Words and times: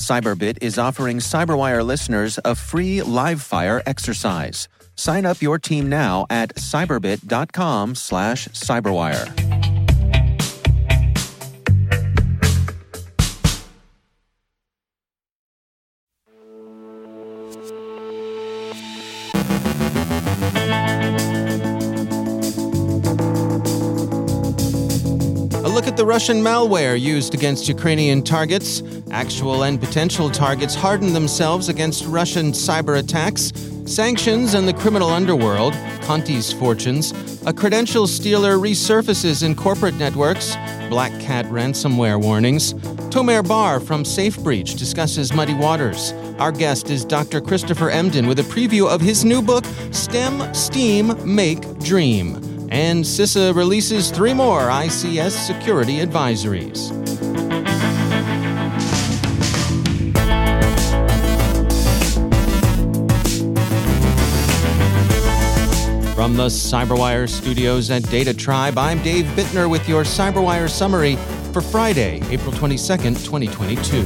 Cyberbit 0.00 0.56
is 0.62 0.78
offering 0.78 1.18
Cyberwire 1.18 1.84
listeners 1.84 2.38
a 2.42 2.54
free 2.54 3.02
live 3.02 3.42
fire 3.42 3.82
exercise. 3.84 4.66
Sign 4.96 5.26
up 5.26 5.42
your 5.42 5.58
team 5.58 5.88
now 5.90 6.26
at 6.30 6.54
cyberbit.com 6.56 7.94
slash 7.94 8.48
cyberwire. 8.48 9.28
A 25.62 25.68
look 25.68 25.86
at 25.86 25.96
the 25.96 26.06
Russian 26.06 26.42
malware 26.42 26.98
used 26.98 27.34
against 27.34 27.68
Ukrainian 27.68 28.22
targets. 28.22 28.82
Actual 29.10 29.64
and 29.64 29.80
potential 29.80 30.30
targets 30.30 30.74
harden 30.74 31.12
themselves 31.12 31.68
against 31.68 32.06
Russian 32.06 32.52
cyber 32.52 32.98
attacks. 32.98 33.52
Sanctions 33.84 34.54
and 34.54 34.68
the 34.68 34.72
criminal 34.72 35.08
underworld, 35.08 35.72
Conti's 36.02 36.52
fortunes. 36.52 37.12
A 37.44 37.52
credential 37.52 38.06
stealer 38.06 38.56
resurfaces 38.56 39.42
in 39.42 39.56
corporate 39.56 39.96
networks. 39.96 40.54
Black 40.88 41.10
Cat 41.20 41.44
ransomware 41.46 42.22
warnings. 42.22 42.74
Tomer 43.10 43.46
Bar 43.46 43.80
from 43.80 44.04
SafeBreach 44.04 44.78
discusses 44.78 45.32
muddy 45.32 45.54
waters. 45.54 46.12
Our 46.38 46.52
guest 46.52 46.88
is 46.90 47.04
Dr. 47.04 47.40
Christopher 47.40 47.90
Emdin 47.90 48.28
with 48.28 48.38
a 48.38 48.44
preview 48.44 48.88
of 48.88 49.00
his 49.00 49.24
new 49.24 49.42
book, 49.42 49.64
STEM, 49.90 50.54
Steam, 50.54 51.14
Make, 51.24 51.78
Dream. 51.80 52.36
And 52.70 53.04
CISA 53.04 53.56
releases 53.56 54.12
three 54.12 54.34
more 54.34 54.68
ICS 54.68 55.32
security 55.32 55.98
advisories. 55.98 57.19
From 66.20 66.36
the 66.36 66.48
Cyberwire 66.48 67.26
studios 67.26 67.90
at 67.90 68.02
Data 68.10 68.34
Tribe, 68.34 68.76
I'm 68.76 69.02
Dave 69.02 69.24
Bittner 69.28 69.70
with 69.70 69.88
your 69.88 70.02
Cyberwire 70.02 70.68
summary 70.68 71.16
for 71.54 71.62
Friday, 71.62 72.20
April 72.28 72.52
22nd, 72.52 73.24
2022. 73.24 74.02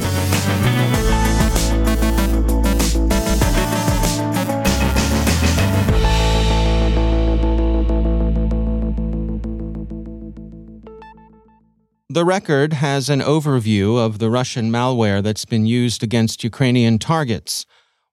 The 12.11 12.25
record 12.25 12.75
has 12.75 13.09
an 13.09 13.23
overview 13.23 13.99
of 13.99 14.21
the 14.21 14.31
Russian 14.31 14.71
malware 14.71 15.21
that's 15.21 15.45
been 15.45 15.67
used 15.67 16.05
against 16.05 16.45
Ukrainian 16.45 17.01
targets. 17.01 17.67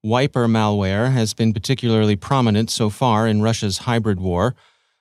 Wiper 0.03 0.47
malware 0.47 1.11
has 1.11 1.35
been 1.35 1.53
particularly 1.53 2.15
prominent 2.15 2.71
so 2.71 2.89
far 2.89 3.27
in 3.27 3.43
Russia's 3.43 3.79
hybrid 3.79 4.19
war. 4.19 4.55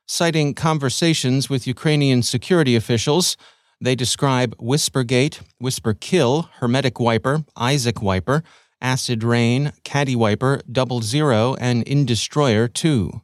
Citing 0.07 0.53
conversations 0.53 1.49
with 1.49 1.67
Ukrainian 1.67 2.23
security 2.23 2.77
officials, 2.77 3.39
they 3.81 3.95
describe 3.95 4.55
Whispergate, 4.59 5.41
Whisperkill, 5.63 6.51
Hermetic 6.59 7.01
Wiper, 7.01 7.45
Isaac 7.57 8.03
Wiper, 8.03 8.43
Acid 8.83 9.25
Rain, 9.25 9.73
Caddy 9.85 10.15
Wiper, 10.15 10.61
Double 10.71 11.01
Zero, 11.01 11.55
and 11.59 11.83
Industroyer 11.87 12.71
2. 12.71 13.23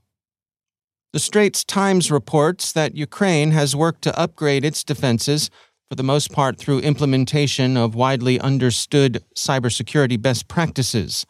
The 1.12 1.19
Straits 1.19 1.62
Times 1.62 2.10
reports 2.10 2.72
that 2.72 2.97
Ukraine 2.97 3.50
has 3.50 3.76
worked 3.76 4.00
to 4.03 4.19
upgrade 4.19 4.64
its 4.64 4.82
defenses 4.82 5.50
for 5.91 5.94
the 5.94 6.03
most 6.03 6.32
part 6.32 6.56
through 6.56 6.81
implementation 6.81 7.76
of 7.76 7.94
widely 7.94 8.41
understood 8.41 9.22
cybersecurity 9.34 10.20
best 10.20 10.48
practices. 10.48 11.26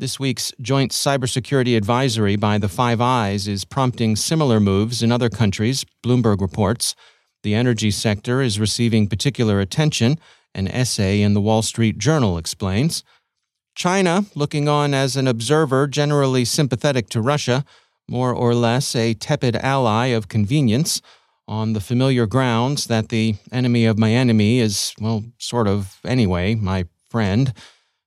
This 0.00 0.18
week's 0.18 0.52
joint 0.60 0.90
cybersecurity 0.90 1.76
advisory 1.76 2.34
by 2.34 2.58
the 2.58 2.68
Five 2.68 3.00
Eyes 3.00 3.46
is 3.46 3.64
prompting 3.64 4.16
similar 4.16 4.58
moves 4.58 5.04
in 5.04 5.12
other 5.12 5.28
countries, 5.28 5.86
Bloomberg 6.04 6.40
reports. 6.40 6.96
The 7.44 7.54
energy 7.54 7.92
sector 7.92 8.42
is 8.42 8.58
receiving 8.58 9.06
particular 9.06 9.60
attention, 9.60 10.18
an 10.52 10.66
essay 10.66 11.22
in 11.22 11.32
the 11.32 11.40
Wall 11.40 11.62
Street 11.62 11.96
Journal 11.96 12.38
explains. 12.38 13.04
China, 13.76 14.24
looking 14.34 14.68
on 14.68 14.94
as 14.94 15.14
an 15.14 15.28
observer 15.28 15.86
generally 15.86 16.44
sympathetic 16.44 17.08
to 17.10 17.20
Russia, 17.20 17.64
more 18.08 18.34
or 18.34 18.52
less 18.52 18.96
a 18.96 19.14
tepid 19.14 19.54
ally 19.54 20.06
of 20.06 20.26
convenience, 20.26 21.00
on 21.46 21.72
the 21.72 21.80
familiar 21.80 22.26
grounds 22.26 22.88
that 22.88 23.10
the 23.10 23.36
enemy 23.52 23.84
of 23.84 23.96
my 23.96 24.10
enemy 24.10 24.58
is, 24.58 24.92
well, 25.00 25.22
sort 25.38 25.68
of 25.68 26.00
anyway, 26.04 26.56
my 26.56 26.84
friend, 27.08 27.52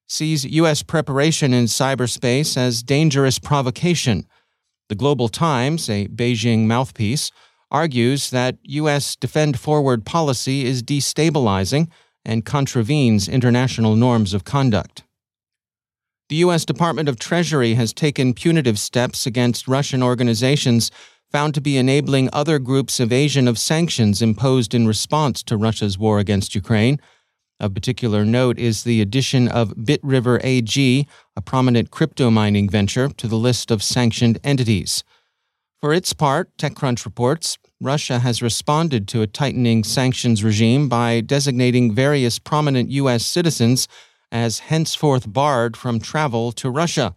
sees 0.08 0.46
U.S. 0.46 0.84
preparation 0.84 1.54
in 1.54 1.66
cyberspace 1.66 2.58
as 2.58 2.82
dangerous 2.82 3.40
provocation. 3.40 4.26
The 4.90 4.96
Global 4.96 5.28
Times, 5.28 5.90
a 5.90 6.08
Beijing 6.08 6.66
mouthpiece, 6.66 7.32
argues 7.70 8.30
that 8.30 8.58
U.S. 8.64 9.16
defend 9.16 9.60
forward 9.60 10.06
policy 10.06 10.66
is 10.66 10.82
destabilizing 10.82 11.90
and 12.24 12.46
contravenes 12.46 13.28
international 13.28 13.96
norms 13.96 14.34
of 14.34 14.46
conduct. 14.46 15.04
The 16.30 16.38
U.S. 16.38 16.66
Department 16.66 17.08
of 17.08 17.20
Treasury 17.20 17.76
has 17.76 17.94
taken 17.94 18.34
punitive 18.34 18.78
steps 18.80 19.26
against 19.26 19.68
Russian 19.68 20.04
organizations 20.04 20.92
found 21.32 21.54
to 21.54 21.62
be 21.62 21.78
enabling 21.78 22.30
other 22.32 22.60
groups' 22.60 23.00
evasion 23.00 23.48
of 23.48 23.58
sanctions 23.58 24.22
imposed 24.22 24.74
in 24.74 24.88
response 24.88 25.44
to 25.44 25.58
Russia's 25.58 25.98
war 25.98 26.20
against 26.20 26.56
Ukraine. 26.56 27.00
Of 27.60 27.74
particular 27.74 28.24
note 28.24 28.60
is 28.60 28.84
the 28.84 29.02
addition 29.02 29.48
of 29.48 29.74
BitRiver 29.76 30.40
AG, 30.44 31.08
a 31.36 31.42
prominent 31.42 31.90
crypto 31.90 32.30
mining 32.30 32.70
venture, 32.70 33.10
to 33.10 33.28
the 33.28 33.36
list 33.36 33.72
of 33.72 33.82
sanctioned 33.82 34.38
entities. 34.44 35.04
For 35.82 35.92
its 35.92 36.14
part, 36.14 36.56
TechCrunch 36.58 37.04
reports, 37.04 37.58
Russia 37.82 38.20
has 38.20 38.44
responded 38.44 39.08
to 39.08 39.24
a 39.24 39.28
tightening 39.28 39.84
sanctions 39.84 40.44
regime 40.44 40.88
by 40.88 41.22
designating 41.22 41.96
various 41.96 42.38
prominent 42.38 42.92
U.S. 42.92 43.26
citizens 43.26 43.88
as 44.32 44.60
henceforth 44.60 45.32
barred 45.32 45.76
from 45.76 46.00
travel 46.00 46.52
to 46.52 46.70
Russia. 46.70 47.16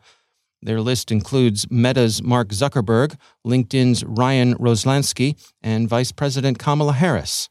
Their 0.63 0.81
list 0.81 1.13
includes 1.13 1.71
Meta's 1.71 2.23
Mark 2.23 2.49
Zuckerberg, 2.49 3.17
LinkedIn's 3.47 4.05
Ryan 4.05 4.55
Roslansky, 4.55 5.37
and 5.63 5.87
Vice 5.87 6.13
President 6.13 6.59
Kamala 6.59 6.95
Harris. 6.95 7.50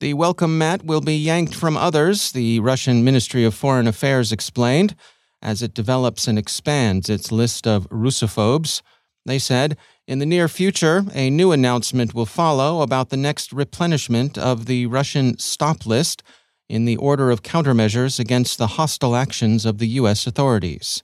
The 0.00 0.14
welcome 0.14 0.56
mat 0.56 0.82
will 0.82 1.02
be 1.02 1.14
yanked 1.14 1.54
from 1.54 1.76
others, 1.76 2.32
the 2.32 2.58
Russian 2.60 3.04
Ministry 3.04 3.44
of 3.44 3.52
Foreign 3.52 3.86
Affairs 3.86 4.32
explained, 4.32 4.96
as 5.42 5.60
it 5.60 5.74
develops 5.74 6.26
and 6.26 6.38
expands 6.38 7.10
its 7.10 7.30
list 7.30 7.66
of 7.66 7.86
Russophobes. 7.90 8.80
They 9.26 9.38
said, 9.38 9.76
in 10.08 10.18
the 10.18 10.24
near 10.24 10.48
future, 10.48 11.04
a 11.12 11.28
new 11.28 11.52
announcement 11.52 12.14
will 12.14 12.24
follow 12.24 12.80
about 12.80 13.10
the 13.10 13.18
next 13.18 13.52
replenishment 13.52 14.38
of 14.38 14.64
the 14.64 14.86
Russian 14.86 15.36
stop 15.36 15.84
list 15.84 16.22
in 16.66 16.86
the 16.86 16.96
order 16.96 17.30
of 17.30 17.42
countermeasures 17.42 18.18
against 18.18 18.56
the 18.56 18.68
hostile 18.78 19.14
actions 19.14 19.66
of 19.66 19.76
the 19.76 19.88
U.S. 19.88 20.26
authorities. 20.26 21.02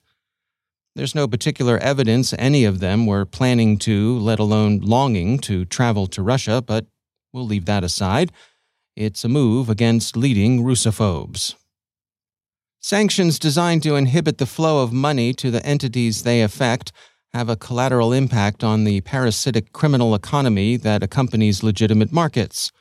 There's 0.95 1.15
no 1.15 1.29
particular 1.29 1.77
evidence 1.77 2.33
any 2.39 2.65
of 2.65 2.81
them 2.81 3.05
were 3.05 3.27
planning 3.27 3.77
to, 3.81 4.19
let 4.19 4.39
alone 4.39 4.81
longing 4.81 5.39
to, 5.41 5.67
travel 5.67 6.07
to 6.07 6.23
Russia, 6.23 6.63
but 6.63 6.87
we'll 7.35 7.45
leave 7.45 7.67
that 7.67 7.85
aside. 7.85 8.33
It's 8.97 9.27
a 9.27 9.29
move 9.29 9.69
against 9.69 10.17
leading 10.17 10.65
Russophobes. 10.65 11.55
Sanctions 12.81 13.39
designed 13.39 13.83
to 13.83 13.95
inhibit 13.95 14.39
the 14.39 14.47
flow 14.47 14.83
of 14.83 14.91
money 14.91 15.35
to 15.35 15.51
the 15.51 15.63
entities 15.67 16.23
they 16.23 16.41
affect 16.41 16.93
have 17.35 17.51
a 17.51 17.57
collateral 17.57 18.15
impact 18.15 18.65
on 18.65 18.85
the 18.85 19.03
parasitic 19.03 19.75
criminal 19.75 20.15
economy 20.15 20.79
that 20.79 21.03
accompanies 21.03 21.63
legitimate 21.63 22.11
markets. 22.11 22.73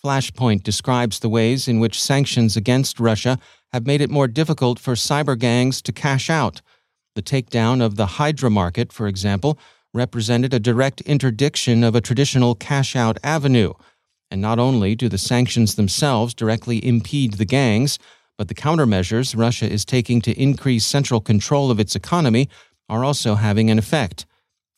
Flashpoint 0.00 0.62
describes 0.62 1.18
the 1.18 1.28
ways 1.28 1.66
in 1.66 1.80
which 1.80 2.00
sanctions 2.00 2.56
against 2.56 3.00
Russia 3.00 3.36
have 3.72 3.84
made 3.84 4.00
it 4.00 4.10
more 4.10 4.28
difficult 4.28 4.78
for 4.78 4.94
cyber 4.94 5.36
gangs 5.36 5.82
to 5.82 5.90
cash 5.90 6.30
out. 6.30 6.62
The 7.16 7.22
takedown 7.22 7.82
of 7.82 7.96
the 7.96 8.06
Hydra 8.06 8.48
market, 8.48 8.92
for 8.92 9.08
example, 9.08 9.58
represented 9.92 10.54
a 10.54 10.60
direct 10.60 11.00
interdiction 11.00 11.82
of 11.82 11.96
a 11.96 12.00
traditional 12.00 12.54
cash 12.54 12.94
out 12.94 13.18
avenue. 13.24 13.72
And 14.30 14.40
not 14.40 14.58
only 14.58 14.94
do 14.94 15.08
the 15.08 15.18
sanctions 15.18 15.74
themselves 15.74 16.34
directly 16.34 16.84
impede 16.84 17.34
the 17.34 17.44
gangs, 17.44 17.98
but 18.36 18.48
the 18.48 18.54
countermeasures 18.54 19.36
Russia 19.36 19.70
is 19.70 19.84
taking 19.84 20.20
to 20.22 20.40
increase 20.40 20.84
central 20.86 21.20
control 21.20 21.70
of 21.70 21.80
its 21.80 21.96
economy 21.96 22.48
are 22.88 23.04
also 23.04 23.34
having 23.34 23.70
an 23.70 23.78
effect. 23.78 24.26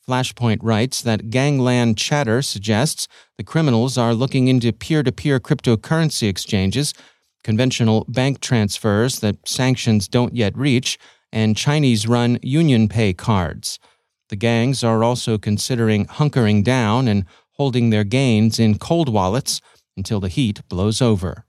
Flashpoint 0.07 0.59
writes 0.61 1.01
that 1.01 1.29
gangland 1.29 1.97
chatter 1.97 2.41
suggests 2.41 3.07
the 3.37 3.43
criminals 3.43 3.97
are 3.97 4.15
looking 4.15 4.47
into 4.47 4.73
peer 4.73 5.03
to 5.03 5.11
peer 5.11 5.39
cryptocurrency 5.39 6.27
exchanges, 6.27 6.93
conventional 7.43 8.05
bank 8.07 8.39
transfers 8.39 9.19
that 9.19 9.47
sanctions 9.47 10.07
don't 10.07 10.35
yet 10.35 10.57
reach, 10.57 10.97
and 11.31 11.55
Chinese 11.55 12.07
run 12.07 12.39
UnionPay 12.39 13.15
cards. 13.15 13.79
The 14.29 14.35
gangs 14.35 14.83
are 14.83 15.03
also 15.03 15.37
considering 15.37 16.05
hunkering 16.05 16.63
down 16.63 17.07
and 17.07 17.25
holding 17.61 17.91
their 17.91 18.03
gains 18.03 18.57
in 18.57 18.79
cold 18.79 19.07
wallets 19.07 19.61
until 19.95 20.19
the 20.19 20.33
heat 20.37 20.57
blows 20.67 20.99
over. 21.01 21.45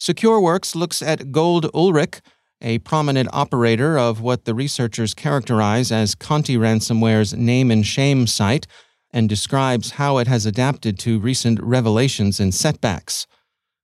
SecureWorks 0.00 0.76
looks 0.76 1.02
at 1.02 1.32
Gold 1.32 1.66
Ulrick 1.74 2.20
a 2.62 2.78
prominent 2.78 3.28
operator 3.32 3.98
of 3.98 4.20
what 4.20 4.44
the 4.44 4.54
researchers 4.54 5.14
characterize 5.14 5.90
as 5.90 6.14
Conti 6.14 6.56
ransomware's 6.56 7.34
name 7.34 7.70
and 7.70 7.84
shame 7.84 8.26
site, 8.26 8.68
and 9.10 9.28
describes 9.28 9.92
how 9.92 10.18
it 10.18 10.28
has 10.28 10.46
adapted 10.46 10.98
to 11.00 11.18
recent 11.18 11.60
revelations 11.60 12.40
and 12.40 12.54
setbacks. 12.54 13.26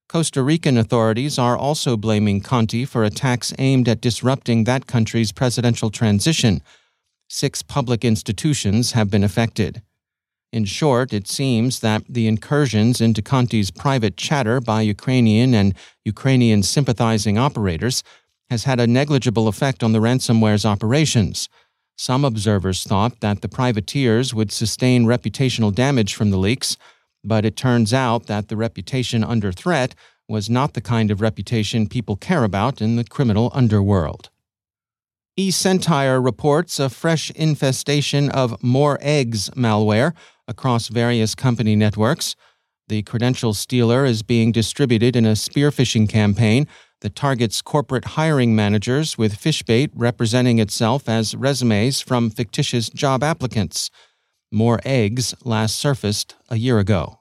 Costa 0.07 0.41
Rican 0.41 0.77
authorities 0.77 1.37
are 1.37 1.57
also 1.57 1.95
blaming 1.95 2.39
Conti 2.41 2.85
for 2.85 3.03
attacks 3.03 3.53
aimed 3.59 3.87
at 3.87 4.01
disrupting 4.01 4.63
that 4.63 4.87
country's 4.87 5.31
presidential 5.31 5.91
transition. 5.91 6.63
Six 7.27 7.61
public 7.61 8.03
institutions 8.03 8.93
have 8.93 9.11
been 9.11 9.23
affected. 9.23 9.83
In 10.51 10.65
short, 10.65 11.13
it 11.13 11.27
seems 11.27 11.79
that 11.81 12.03
the 12.09 12.27
incursions 12.27 13.01
into 13.01 13.21
Conti's 13.21 13.69
private 13.69 14.17
chatter 14.17 14.59
by 14.59 14.81
Ukrainian 14.81 15.53
and 15.53 15.75
Ukrainian 16.05 16.63
sympathizing 16.63 17.37
operators 17.37 18.03
has 18.49 18.63
had 18.63 18.79
a 18.79 18.87
negligible 18.87 19.47
effect 19.47 19.83
on 19.83 19.91
the 19.91 19.99
ransomware's 19.99 20.65
operations. 20.65 21.49
Some 21.97 22.25
observers 22.25 22.83
thought 22.83 23.19
that 23.19 23.41
the 23.41 23.49
privateers 23.49 24.33
would 24.33 24.51
sustain 24.51 25.05
reputational 25.05 25.73
damage 25.73 26.15
from 26.15 26.31
the 26.31 26.37
leaks, 26.37 26.77
but 27.23 27.45
it 27.45 27.55
turns 27.55 27.93
out 27.93 28.25
that 28.25 28.47
the 28.47 28.57
reputation 28.57 29.23
under 29.23 29.51
threat 29.51 29.93
was 30.27 30.49
not 30.49 30.73
the 30.73 30.81
kind 30.81 31.11
of 31.11 31.21
reputation 31.21 31.87
people 31.87 32.15
care 32.15 32.43
about 32.43 32.81
in 32.81 32.95
the 32.95 33.03
criminal 33.03 33.51
underworld. 33.53 34.29
eSentire 35.37 36.23
reports 36.23 36.79
a 36.79 36.89
fresh 36.89 37.29
infestation 37.31 38.29
of 38.31 38.61
More 38.63 38.97
Eggs 39.01 39.49
malware 39.51 40.13
across 40.49 40.89
various 40.89 41.35
company 41.35 41.77
networks. 41.77 42.35
The 42.89 43.03
credential 43.03 43.53
stealer 43.53 44.03
is 44.03 44.23
being 44.23 44.51
distributed 44.51 45.15
in 45.15 45.25
a 45.25 45.37
spear 45.37 45.71
phishing 45.71 46.09
campaign 46.09 46.67
that 47.01 47.15
targets 47.15 47.61
corporate 47.61 48.05
hiring 48.05 48.55
managers 48.55 49.17
with 49.17 49.37
Fishbait 49.37 49.91
representing 49.93 50.59
itself 50.59 51.07
as 51.07 51.35
resumes 51.35 52.01
from 52.01 52.29
fictitious 52.29 52.89
job 52.89 53.23
applicants. 53.23 53.89
More 54.51 54.79
eggs 54.83 55.35
last 55.45 55.77
surfaced 55.77 56.35
a 56.49 56.57
year 56.57 56.79
ago. 56.79 57.19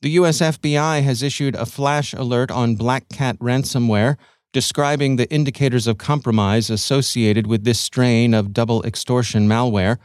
The 0.00 0.10
US 0.22 0.40
FBI 0.40 1.02
has 1.02 1.22
issued 1.22 1.54
a 1.54 1.66
flash 1.66 2.12
alert 2.12 2.50
on 2.50 2.74
Black 2.74 3.08
Cat 3.08 3.38
ransomware, 3.38 4.16
describing 4.52 5.14
the 5.16 5.30
indicators 5.30 5.86
of 5.86 5.98
compromise 5.98 6.70
associated 6.70 7.46
with 7.46 7.64
this 7.64 7.78
strain 7.78 8.34
of 8.34 8.52
double 8.52 8.82
extortion 8.82 9.46
malware. 9.46 9.98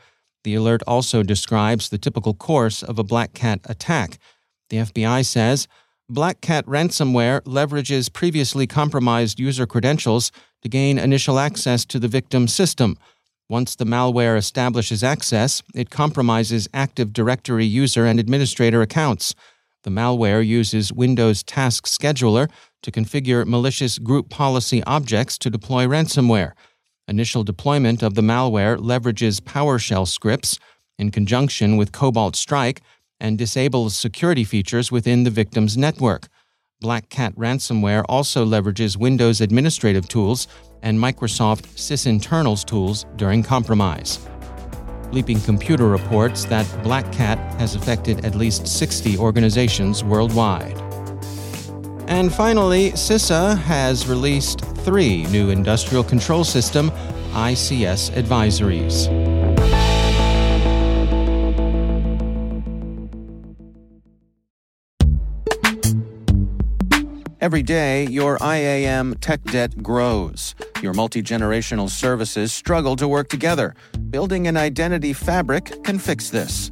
The 0.47 0.55
alert 0.55 0.81
also 0.87 1.23
describes 1.23 1.89
the 1.89 1.97
typical 1.97 2.33
course 2.33 2.81
of 2.81 2.97
a 2.97 3.03
Black 3.03 3.33
Cat 3.33 3.59
attack. 3.65 4.17
The 4.69 4.77
FBI 4.77 5.25
says 5.25 5.67
Black 6.09 6.39
Cat 6.39 6.65
ransomware 6.65 7.41
leverages 7.41 8.13
previously 8.13 8.65
compromised 8.65 9.41
user 9.41 9.65
credentials 9.65 10.31
to 10.61 10.69
gain 10.69 10.97
initial 10.97 11.37
access 11.37 11.83
to 11.87 11.99
the 11.99 12.07
victim 12.07 12.47
system. 12.47 12.97
Once 13.49 13.75
the 13.75 13.83
malware 13.83 14.37
establishes 14.37 15.03
access, 15.03 15.61
it 15.75 15.89
compromises 15.89 16.69
Active 16.73 17.11
Directory 17.11 17.65
user 17.65 18.05
and 18.05 18.17
administrator 18.17 18.81
accounts. 18.81 19.35
The 19.83 19.89
malware 19.89 20.47
uses 20.47 20.93
Windows 20.93 21.43
Task 21.43 21.85
Scheduler 21.85 22.49
to 22.83 22.91
configure 22.91 23.45
malicious 23.45 23.99
group 23.99 24.29
policy 24.29 24.81
objects 24.85 25.37
to 25.39 25.49
deploy 25.49 25.87
ransomware. 25.87 26.53
Initial 27.09 27.43
deployment 27.43 28.03
of 28.03 28.15
the 28.15 28.21
malware 28.21 28.77
leverages 28.77 29.39
PowerShell 29.39 30.07
scripts 30.07 30.59
in 30.99 31.09
conjunction 31.09 31.77
with 31.77 31.93
Cobalt 31.93 32.35
Strike 32.35 32.81
and 33.19 33.37
disables 33.37 33.95
security 33.95 34.43
features 34.43 34.91
within 34.91 35.23
the 35.23 35.29
victim's 35.29 35.77
network. 35.77 36.27
Black 36.81 37.07
Cat 37.09 37.33
ransomware 37.35 38.03
also 38.09 38.45
leverages 38.45 38.97
Windows 38.97 39.39
administrative 39.39 40.07
tools 40.07 40.47
and 40.83 40.99
Microsoft 40.99 41.67
sysinternals 41.75 42.65
tools 42.65 43.05
during 43.15 43.41
compromise. 43.41 44.19
Bleeping 45.09 45.43
Computer 45.45 45.87
reports 45.87 46.43
that 46.45 46.67
Black 46.83 47.09
Cat 47.13 47.37
has 47.59 47.75
affected 47.75 48.25
at 48.25 48.35
least 48.35 48.67
60 48.67 49.17
organizations 49.17 50.03
worldwide. 50.03 50.86
And 52.07 52.33
finally, 52.33 52.91
CISA 52.91 53.57
has 53.59 54.07
released 54.07 54.61
three 54.61 55.25
new 55.25 55.49
industrial 55.49 56.03
control 56.03 56.43
system 56.43 56.89
ICS 57.33 58.11
advisories. 58.11 59.07
Every 67.39 67.61
day, 67.61 68.07
your 68.07 68.37
IAM 68.41 69.15
tech 69.21 69.43
debt 69.43 69.83
grows. 69.83 70.55
Your 70.81 70.93
multi 70.93 71.21
generational 71.21 71.89
services 71.89 72.51
struggle 72.51 72.95
to 72.95 73.07
work 73.07 73.29
together. 73.29 73.75
Building 74.09 74.47
an 74.47 74.57
identity 74.57 75.13
fabric 75.13 75.83
can 75.83 75.99
fix 75.99 76.29
this. 76.29 76.71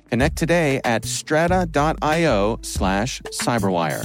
Connect 0.11 0.35
today 0.35 0.81
at 0.83 1.05
strata.io 1.05 2.59
slash 2.63 3.21
cyberwire. 3.21 4.03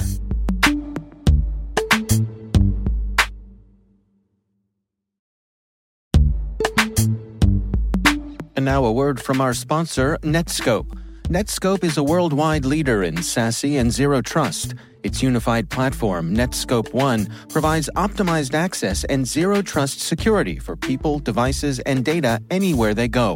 And 8.55 8.63
now 8.63 8.85
a 8.85 8.91
word 8.91 9.21
from 9.21 9.41
our 9.41 9.53
sponsor, 9.53 10.17
Netskope. 10.21 10.97
Netskope 11.23 11.83
is 11.83 11.97
a 11.97 12.03
worldwide 12.03 12.63
leader 12.63 13.03
in 13.03 13.15
SASE 13.15 13.77
and 13.77 13.91
Zero 13.91 14.21
Trust. 14.21 14.75
Its 15.03 15.21
unified 15.21 15.69
platform, 15.69 16.33
Netskope 16.33 16.93
One, 16.93 17.27
provides 17.49 17.89
optimized 17.97 18.53
access 18.53 19.03
and 19.03 19.27
zero 19.27 19.61
trust 19.61 19.99
security 19.99 20.57
for 20.57 20.77
people, 20.77 21.19
devices, 21.19 21.79
and 21.81 22.03
data 22.03 22.41
anywhere 22.49 22.93
they 22.93 23.09
go 23.09 23.35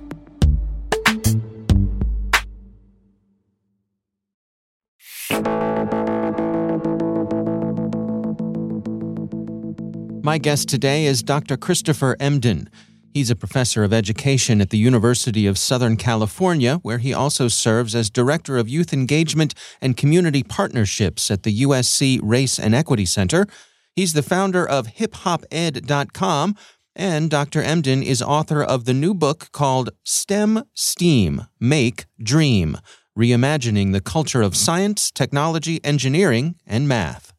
My 10.23 10.37
guest 10.37 10.69
today 10.69 11.05
is 11.05 11.23
Dr. 11.23 11.57
Christopher 11.57 12.15
Emdin. 12.19 12.67
He's 13.11 13.31
a 13.31 13.35
professor 13.35 13.83
of 13.83 13.91
education 13.91 14.61
at 14.61 14.69
the 14.69 14.77
University 14.77 15.47
of 15.47 15.57
Southern 15.57 15.97
California, 15.97 16.75
where 16.83 16.99
he 16.99 17.11
also 17.11 17.47
serves 17.47 17.95
as 17.95 18.11
Director 18.11 18.59
of 18.59 18.69
Youth 18.69 18.93
Engagement 18.93 19.55
and 19.81 19.97
Community 19.97 20.43
Partnerships 20.43 21.31
at 21.31 21.41
the 21.41 21.61
USC 21.63 22.19
Race 22.21 22.59
and 22.59 22.75
Equity 22.75 23.05
Center. 23.05 23.47
He's 23.95 24.13
the 24.13 24.21
founder 24.21 24.63
of 24.63 24.89
hiphoped.com, 24.89 26.55
and 26.95 27.29
Dr. 27.31 27.63
Emdin 27.63 28.03
is 28.03 28.21
author 28.21 28.61
of 28.61 28.85
the 28.85 28.93
new 28.93 29.15
book 29.15 29.49
called 29.51 29.89
STEM 30.03 30.65
STEAM 30.75 31.47
Make 31.59 32.05
Dream 32.21 32.77
Reimagining 33.17 33.91
the 33.91 34.01
Culture 34.01 34.43
of 34.43 34.55
Science, 34.55 35.09
Technology, 35.09 35.83
Engineering, 35.83 36.55
and 36.67 36.87
Math 36.87 37.30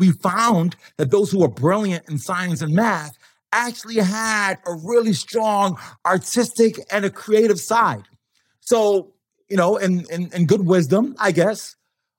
we 0.00 0.10
found 0.10 0.74
that 0.96 1.10
those 1.10 1.30
who 1.30 1.40
were 1.40 1.48
brilliant 1.48 2.08
in 2.08 2.18
science 2.18 2.62
and 2.62 2.74
math 2.74 3.16
actually 3.52 3.96
had 3.96 4.54
a 4.66 4.74
really 4.74 5.12
strong 5.12 5.78
artistic 6.04 6.80
and 6.90 7.04
a 7.04 7.10
creative 7.10 7.60
side. 7.60 8.04
So, 8.60 9.12
you 9.48 9.56
know, 9.56 9.76
in, 9.76 10.04
in, 10.10 10.30
in 10.32 10.46
good 10.46 10.66
wisdom, 10.66 11.14
I 11.18 11.32
guess, 11.32 11.76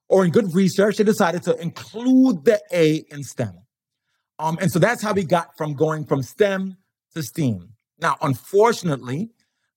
or 0.08 0.26
in 0.26 0.32
good 0.32 0.54
research, 0.54 0.98
they 0.98 1.04
decided 1.04 1.44
to 1.44 1.60
include 1.62 2.46
the 2.46 2.62
A 2.72 3.04
in 3.10 3.24
STEM. 3.24 3.58
Um, 4.40 4.58
and 4.62 4.72
so 4.72 4.80
that's 4.80 5.02
how 5.02 5.14
we 5.14 5.24
got 5.24 5.56
from 5.58 5.74
going 5.74 6.06
from 6.06 6.22
STEM 6.22 6.78
to 7.16 7.24
STEAM. 7.24 7.70
Now, 8.00 8.18
unfortunately, 8.22 9.30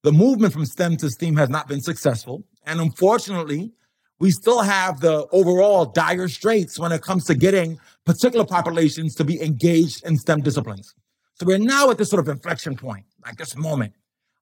the 0.02 0.12
movement 0.12 0.52
from 0.52 0.66
STEM 0.66 0.96
to 0.98 1.10
STEAM 1.10 1.36
has 1.36 1.48
not 1.48 1.68
been 1.68 1.80
successful. 1.80 2.44
And 2.66 2.80
unfortunately, 2.80 3.72
we 4.20 4.30
still 4.30 4.62
have 4.62 5.00
the 5.00 5.26
overall 5.32 5.86
dire 5.86 6.28
straits 6.28 6.78
when 6.78 6.92
it 6.92 7.02
comes 7.02 7.24
to 7.24 7.34
getting 7.34 7.78
particular 8.04 8.44
populations 8.44 9.14
to 9.16 9.24
be 9.24 9.42
engaged 9.42 10.04
in 10.04 10.16
STEM 10.16 10.42
disciplines. 10.42 10.94
So 11.34 11.46
we're 11.46 11.58
now 11.58 11.90
at 11.90 11.98
this 11.98 12.10
sort 12.10 12.20
of 12.20 12.28
inflection 12.28 12.76
point, 12.76 13.06
like 13.24 13.36
this 13.36 13.56
moment. 13.56 13.94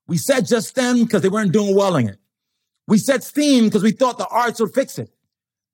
We 0.07 0.19
said 0.19 0.47
just 0.47 0.69
STEM 0.69 1.05
because 1.05 1.23
they 1.23 1.29
weren't 1.29 1.53
doing 1.53 1.75
well 1.75 1.97
in 1.97 2.09
it. 2.09 2.19
We 2.87 2.99
said 2.99 3.23
STEAM 3.23 3.65
because 3.65 3.83
we 3.83 3.93
thought 3.93 4.19
the 4.19 4.27
arts 4.27 4.61
would 4.61 4.75
fix 4.75 4.99
it, 4.99 5.11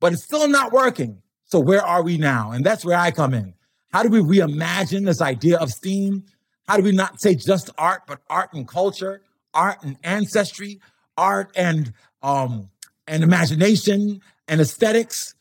but 0.00 0.12
it's 0.12 0.24
still 0.24 0.48
not 0.48 0.72
working. 0.72 1.22
So 1.46 1.58
where 1.58 1.84
are 1.84 2.02
we 2.02 2.18
now? 2.18 2.52
And 2.52 2.64
that's 2.64 2.84
where 2.84 2.98
I 2.98 3.10
come 3.10 3.34
in. 3.34 3.54
How 3.92 4.02
do 4.02 4.10
we 4.10 4.20
reimagine 4.20 5.06
this 5.06 5.22
idea 5.22 5.58
of 5.58 5.70
STEAM? 5.70 6.24
How 6.68 6.76
do 6.76 6.82
we 6.82 6.92
not 6.92 7.20
say 7.20 7.34
just 7.34 7.70
art, 7.78 8.02
but 8.06 8.20
art 8.28 8.52
and 8.52 8.68
culture, 8.68 9.22
art 9.54 9.82
and 9.82 9.96
ancestry, 10.04 10.80
art 11.16 11.50
and 11.56 11.92
um, 12.22 12.68
and 13.08 13.24
imagination 13.24 14.20
and 14.46 14.60
aesthetics? 14.60 15.34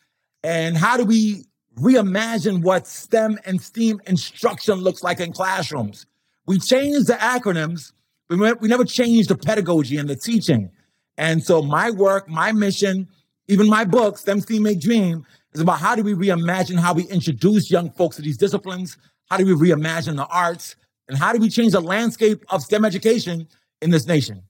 And 0.44 0.78
how 0.78 0.98
do 0.98 1.06
we 1.06 1.46
reimagine 1.78 2.64
what 2.64 2.88
STEM 2.88 3.38
and 3.46 3.62
STEAM 3.62 4.02
instruction 4.08 4.76
looks 4.76 5.04
like 5.04 5.20
in 5.20 5.34
classrooms? 5.34 6.06
We 6.46 6.60
changed 6.60 7.08
the 7.08 7.14
acronyms, 7.14 7.92
but 8.30 8.62
we 8.62 8.68
never 8.68 8.86
changed 8.86 9.30
the 9.30 9.38
pedagogy 9.38 9.98
and 9.98 10.10
the 10.10 10.16
teaching. 10.16 10.72
And 11.18 11.44
so 11.44 11.62
my 11.62 11.92
work, 11.92 12.30
my 12.30 12.52
mission, 12.52 13.08
even 13.48 13.70
my 13.70 13.84
book, 13.84 14.18
STEM 14.18 14.42
STEAM 14.42 14.64
Make 14.64 14.80
Dream, 14.80 15.26
is 15.54 15.62
about 15.62 15.80
how 15.80 15.96
do 15.96 16.04
we 16.04 16.14
reimagine 16.14 16.80
how 16.80 16.94
we 16.94 17.04
introduce 17.06 17.72
young 17.72 17.92
folks 17.92 18.16
to 18.18 18.22
these 18.22 18.38
disciplines? 18.38 18.98
How 19.30 19.38
do 19.38 19.46
we 19.46 19.54
reimagine 19.54 20.16
the 20.16 20.28
arts? 20.28 20.76
And 21.08 21.18
how 21.18 21.34
do 21.34 21.40
we 21.40 21.50
change 21.50 21.72
the 21.72 21.82
landscape 21.82 22.44
of 22.50 22.62
STEM 22.62 22.86
education 22.86 23.48
in 23.82 23.90
this 23.90 24.06
nation? 24.06 24.44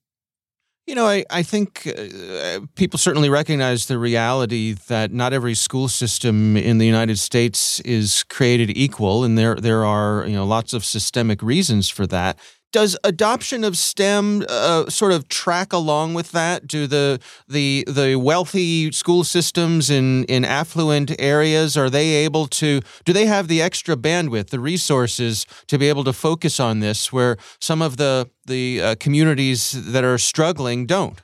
You 0.88 0.96
know, 0.96 1.06
I, 1.06 1.26
I 1.30 1.44
think 1.44 1.86
uh, 1.86 2.62
people 2.76 2.98
certainly 2.98 3.30
recognize 3.30 3.88
the 3.88 4.00
reality 4.00 4.72
that 4.88 5.12
not 5.12 5.34
every 5.34 5.54
school 5.54 5.90
system 5.90 6.56
in 6.56 6.78
the 6.78 6.86
United 6.86 7.20
States 7.20 7.82
is 7.82 8.24
created 8.24 8.70
equal, 8.70 9.26
and 9.26 9.38
there 9.38 9.56
there 9.56 9.84
are 9.84 10.26
you 10.26 10.34
know 10.34 10.46
lots 10.46 10.72
of 10.72 10.86
systemic 10.86 11.44
reasons 11.44 11.90
for 11.90 12.08
that 12.08 12.40
does 12.72 12.98
adoption 13.04 13.64
of 13.64 13.78
STEM 13.78 14.46
uh, 14.48 14.90
sort 14.90 15.12
of 15.12 15.28
track 15.30 15.74
along 15.74 16.14
with 16.14 16.32
that? 16.32 16.68
Do 16.68 16.88
the 16.88 17.20
the 17.48 17.86
the 17.88 18.16
wealthy 18.16 18.92
school 18.92 19.24
systems 19.24 19.90
in 19.90 20.26
in 20.26 20.44
affluent 20.44 21.16
areas 21.20 21.78
are 21.78 21.90
they 21.90 22.10
able 22.26 22.48
to? 22.48 22.82
Do 23.06 23.14
they 23.14 23.26
have 23.26 23.48
the 23.48 23.62
extra 23.62 23.96
bandwidth, 23.96 24.50
the 24.50 24.60
resources 24.60 25.46
to 25.68 25.78
be 25.78 25.90
able 25.90 26.04
to 26.04 26.14
focus 26.14 26.60
on 26.60 26.80
this, 26.80 27.12
where 27.12 27.38
some 27.60 27.82
of 27.82 27.98
the 27.98 28.30
the 28.46 28.82
uh, 28.82 28.96
communities 29.00 29.72
that 29.92 30.04
are 30.04 30.18
struggling 30.18 30.86
don't? 30.86 31.22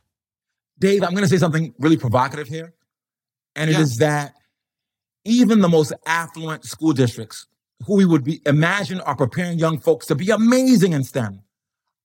Dave, 0.80 1.04
I'm 1.04 1.12
going 1.12 1.24
to 1.24 1.30
say 1.30 1.38
something 1.38 1.74
really 1.80 1.98
provocative 1.98 2.48
here, 2.48 2.74
and 3.56 3.70
it 3.70 3.74
yeah. 3.74 3.82
is 3.82 3.98
that 3.98 4.34
even 5.26 5.60
the 5.60 5.70
most 5.70 5.94
affluent 6.06 6.66
school 6.66 6.94
districts 6.94 7.48
who 7.86 7.96
we 7.98 8.06
would 8.06 8.24
be 8.24 8.42
imagine 8.46 9.02
are 9.02 9.16
preparing 9.16 9.60
young 9.60 9.80
folks 9.80 10.06
to 10.08 10.16
be 10.16 10.30
amazing 10.30 10.94
in 10.94 11.04
STEM 11.04 11.44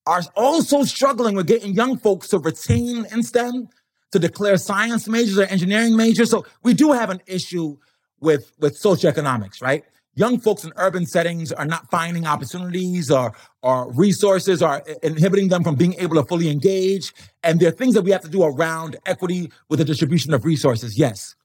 are 0.09 0.23
also 0.35 0.83
struggling 0.83 1.35
with 1.35 1.45
getting 1.45 1.73
young 1.73 1.95
folks 1.95 2.27
to 2.29 2.39
retain 2.39 3.05
in 3.11 3.21
STEM, 3.21 3.69
to 4.11 4.17
declare 4.17 4.57
science 4.57 5.07
majors 5.07 5.37
or 5.37 5.43
engineering 5.43 5.95
majors. 5.95 6.31
So 6.31 6.45
we 6.63 6.73
do 6.73 6.93
have 6.93 7.11
an 7.11 7.21
issue 7.27 7.77
with, 8.19 8.51
with 8.59 8.81
socioeconomics, 8.81 9.61
right? 9.61 9.83
Young 10.15 10.39
folks 10.39 10.63
in 10.63 10.73
urban 10.77 11.05
settings 11.05 11.51
are 11.51 11.65
not 11.65 11.89
finding 11.91 12.25
opportunities 12.25 13.11
or, 13.11 13.33
or 13.61 13.91
resources 13.93 14.63
are 14.63 14.83
inhibiting 15.03 15.49
them 15.49 15.63
from 15.63 15.75
being 15.75 15.93
able 15.99 16.15
to 16.15 16.23
fully 16.23 16.49
engage. 16.49 17.13
And 17.43 17.59
there 17.59 17.69
are 17.69 17.71
things 17.71 17.93
that 17.93 18.01
we 18.01 18.09
have 18.11 18.21
to 18.21 18.29
do 18.29 18.43
around 18.43 18.97
equity 19.05 19.51
with 19.69 19.77
the 19.77 19.85
distribution 19.85 20.33
of 20.33 20.43
resources, 20.43 20.97
yes. 20.97 21.35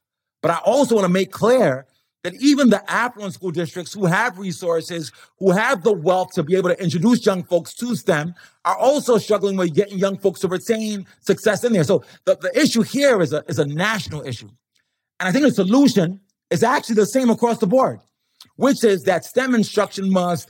But 0.41 0.51
I 0.51 0.57
also 0.65 0.95
want 0.95 1.05
to 1.05 1.13
make 1.13 1.31
clear 1.31 1.85
that 2.25 2.33
even 2.41 2.71
the 2.71 2.91
affluent 2.91 3.35
school 3.35 3.51
districts 3.51 3.93
who 3.93 4.07
have 4.07 4.39
resources, 4.39 5.11
who 5.37 5.51
have 5.51 5.83
the 5.83 5.93
wealth 5.93 6.31
to 6.33 6.41
be 6.41 6.55
able 6.55 6.69
to 6.69 6.83
introduce 6.83 7.23
young 7.23 7.43
folks 7.43 7.71
to 7.75 7.95
STEM, 7.95 8.33
are 8.65 8.75
also 8.75 9.19
struggling 9.19 9.55
with 9.55 9.75
getting 9.75 9.99
young 9.99 10.17
folks 10.17 10.39
to 10.39 10.47
retain 10.47 11.05
success 11.21 11.63
in 11.63 11.71
there. 11.71 11.83
So 11.83 12.03
the, 12.25 12.35
the 12.35 12.59
issue 12.59 12.81
here 12.81 13.21
is 13.21 13.31
a, 13.31 13.43
is 13.47 13.59
a 13.59 13.65
national 13.65 14.25
issue. 14.25 14.49
And 15.19 15.29
I 15.29 15.31
think 15.31 15.45
the 15.45 15.51
solution 15.51 16.19
is 16.49 16.63
actually 16.63 16.95
the 16.95 17.05
same 17.05 17.29
across 17.29 17.59
the 17.59 17.67
board, 17.67 17.99
which 18.55 18.83
is 18.83 19.03
that 19.03 19.23
STEM 19.23 19.53
instruction 19.53 20.11
must 20.11 20.49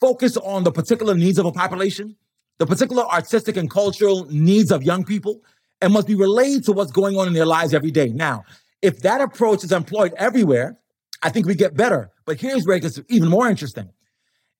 focus 0.00 0.36
on 0.36 0.62
the 0.62 0.72
particular 0.72 1.14
needs 1.14 1.38
of 1.38 1.46
a 1.46 1.52
population, 1.52 2.14
the 2.58 2.66
particular 2.66 3.04
artistic 3.04 3.56
and 3.56 3.70
cultural 3.70 4.26
needs 4.26 4.70
of 4.70 4.82
young 4.82 5.04
people, 5.04 5.40
and 5.80 5.90
must 5.90 6.06
be 6.06 6.16
relayed 6.16 6.64
to 6.64 6.72
what's 6.72 6.92
going 6.92 7.16
on 7.16 7.26
in 7.26 7.32
their 7.32 7.46
lives 7.46 7.72
every 7.72 7.90
day. 7.90 8.08
Now, 8.08 8.44
if 8.82 9.00
that 9.00 9.22
approach 9.22 9.64
is 9.64 9.72
employed 9.72 10.12
everywhere, 10.18 10.76
I 11.24 11.30
think 11.30 11.46
we 11.46 11.54
get 11.54 11.74
better. 11.74 12.10
But 12.26 12.40
here's 12.40 12.66
where 12.66 12.76
it 12.76 12.80
gets 12.80 13.00
even 13.08 13.28
more 13.28 13.48
interesting 13.48 13.88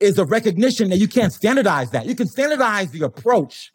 is 0.00 0.16
the 0.16 0.24
recognition 0.24 0.90
that 0.90 0.96
you 0.96 1.06
can't 1.06 1.32
standardize 1.32 1.90
that. 1.90 2.06
You 2.06 2.16
can 2.16 2.26
standardize 2.26 2.90
the 2.90 3.04
approach 3.04 3.70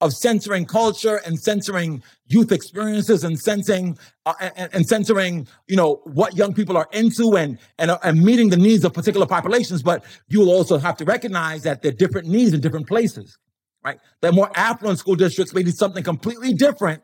of 0.00 0.12
censoring 0.12 0.66
culture 0.66 1.20
and 1.24 1.38
censoring 1.38 2.02
youth 2.26 2.52
experiences 2.52 3.22
and 3.22 3.38
sensing 3.38 3.96
uh, 4.26 4.34
and, 4.56 4.74
and, 4.74 4.86
censoring, 4.86 5.46
you 5.68 5.76
know, 5.76 6.00
what 6.04 6.36
young 6.36 6.52
people 6.52 6.76
are 6.76 6.88
into 6.92 7.36
and, 7.36 7.58
and, 7.78 7.90
uh, 7.90 7.98
and 8.02 8.22
meeting 8.22 8.50
the 8.50 8.56
needs 8.56 8.84
of 8.84 8.92
particular 8.92 9.26
populations. 9.26 9.82
But 9.82 10.04
you 10.28 10.40
will 10.40 10.50
also 10.50 10.78
have 10.78 10.96
to 10.98 11.04
recognize 11.04 11.62
that 11.62 11.80
there 11.80 11.92
are 11.92 11.94
different 11.94 12.28
needs 12.28 12.52
in 12.52 12.60
different 12.60 12.88
places, 12.88 13.38
right? 13.84 13.98
That 14.20 14.34
more 14.34 14.50
affluent 14.54 14.98
school 14.98 15.14
districts 15.14 15.54
may 15.54 15.62
need 15.62 15.76
something 15.76 16.02
completely 16.02 16.52
different 16.52 17.02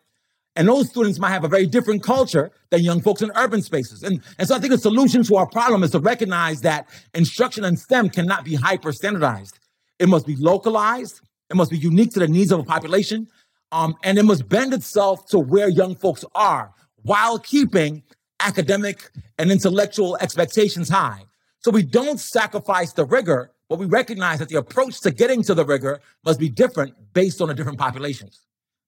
and 0.55 0.69
those 0.69 0.89
students 0.89 1.19
might 1.19 1.31
have 1.31 1.45
a 1.45 1.49
very 1.49 1.67
different 1.67 2.03
culture 2.03 2.51
than 2.71 2.83
young 2.83 3.01
folks 3.01 3.23
in 3.23 3.31
urban 3.37 3.63
spaces. 3.63 4.03
And, 4.03 4.21
and 4.39 4.47
so 4.47 4.55
I 4.55 4.59
think 4.59 4.73
the 4.73 4.79
solution 4.79 5.23
to 5.25 5.37
our 5.37 5.47
problem 5.47 5.83
is 5.83 5.91
to 5.93 5.99
recognize 5.99 6.61
that 6.61 6.89
instruction 7.15 7.65
in 7.65 7.77
STEM 7.77 8.11
cannot 8.11 8.45
be 8.45 8.55
hyper 8.55 8.93
standardized. 8.93 9.59
It 9.99 10.09
must 10.09 10.27
be 10.27 10.37
localized. 10.37 11.21
It 11.49 11.57
must 11.57 11.71
be 11.71 11.79
unique 11.79 12.13
to 12.13 12.21
the 12.21 12.29
needs 12.29 12.53
of 12.53 12.61
a 12.61 12.65
population. 12.65 13.29
Um, 13.71 13.95
and 14.05 14.19
it 14.19 14.25
must 14.25 14.49
bend 14.49 14.75
itself 14.75 15.27
to 15.29 15.39
where 15.39 15.69
young 15.69 15.95
folks 15.95 16.25
are 16.35 16.73
while 17.03 17.39
keeping 17.39 18.03
academic 18.41 19.11
and 19.39 19.51
intellectual 19.51 20.19
expectations 20.21 20.89
high. 20.89 21.23
So 21.61 21.71
we 21.71 21.83
don't 21.83 22.21
sacrifice 22.21 22.93
the 22.93 23.07
rigor, 23.07 23.53
but 23.69 23.79
we 23.79 23.87
recognize 23.87 24.41
that 24.41 24.49
the 24.51 24.57
approach 24.59 25.01
to 25.01 25.11
getting 25.11 25.43
to 25.45 25.55
the 25.55 25.65
rigor 25.65 26.01
must 26.25 26.39
be 26.39 26.51
different 26.51 26.95
based 27.15 27.41
on 27.41 27.49
the 27.49 27.55
different 27.55 27.79
populations. 27.79 28.41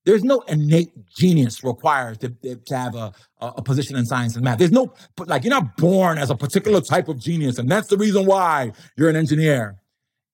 There's 0.05 0.23
no 0.23 0.41
innate 0.43 0.93
genius 1.09 1.65
required 1.65 2.21
to, 2.21 2.29
to 2.55 2.77
have 2.77 2.95
a, 2.95 3.13
a 3.41 3.63
position 3.63 3.97
in 3.97 4.05
science 4.05 4.35
and 4.37 4.45
math. 4.45 4.59
There's 4.59 4.73
no, 4.73 4.93
like, 5.19 5.45
you're 5.45 5.51
not 5.51 5.77
born 5.77 6.19
as 6.19 6.31
a 6.31 6.35
particular 6.37 6.81
type 6.81 7.09
of 7.09 7.19
genius, 7.19 7.59
and 7.59 7.71
that's 7.71 7.89
the 7.89 7.97
reason 7.97 8.27
why 8.27 8.73
you're 8.97 9.09
an 9.09 9.17
engineer. 9.17 9.77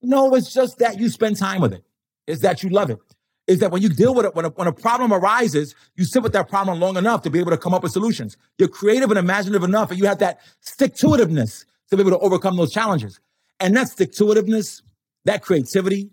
No, 0.02 0.34
it's 0.34 0.52
just 0.52 0.78
that 0.78 0.98
you 0.98 1.08
spend 1.08 1.36
time 1.36 1.60
with 1.60 1.72
it. 1.72 1.84
It's 2.26 2.42
that 2.42 2.62
you 2.62 2.70
love 2.70 2.90
it. 2.90 2.98
Is 3.46 3.58
that 3.60 3.70
when 3.70 3.82
you 3.82 3.88
deal 3.88 4.14
with 4.14 4.26
it, 4.26 4.34
when 4.34 4.44
a, 4.44 4.48
when 4.50 4.68
a 4.68 4.72
problem 4.72 5.12
arises, 5.12 5.74
you 5.96 6.04
sit 6.04 6.22
with 6.22 6.32
that 6.32 6.48
problem 6.48 6.78
long 6.80 6.96
enough 6.96 7.22
to 7.22 7.30
be 7.30 7.38
able 7.38 7.50
to 7.50 7.58
come 7.58 7.74
up 7.74 7.82
with 7.82 7.92
solutions. 7.92 8.36
You're 8.58 8.68
creative 8.68 9.10
and 9.10 9.18
imaginative 9.18 9.64
enough, 9.64 9.90
and 9.90 9.98
you 9.98 10.06
have 10.06 10.18
that 10.18 10.40
stick 10.60 10.94
to 10.96 11.06
itiveness 11.08 11.64
to 11.90 11.96
be 11.96 12.02
able 12.02 12.12
to 12.12 12.18
overcome 12.18 12.56
those 12.56 12.72
challenges. 12.72 13.18
And 13.58 13.76
that 13.76 13.88
stick 13.88 14.12
to 14.12 14.24
itiveness, 14.24 14.82
that 15.24 15.42
creativity, 15.42 16.10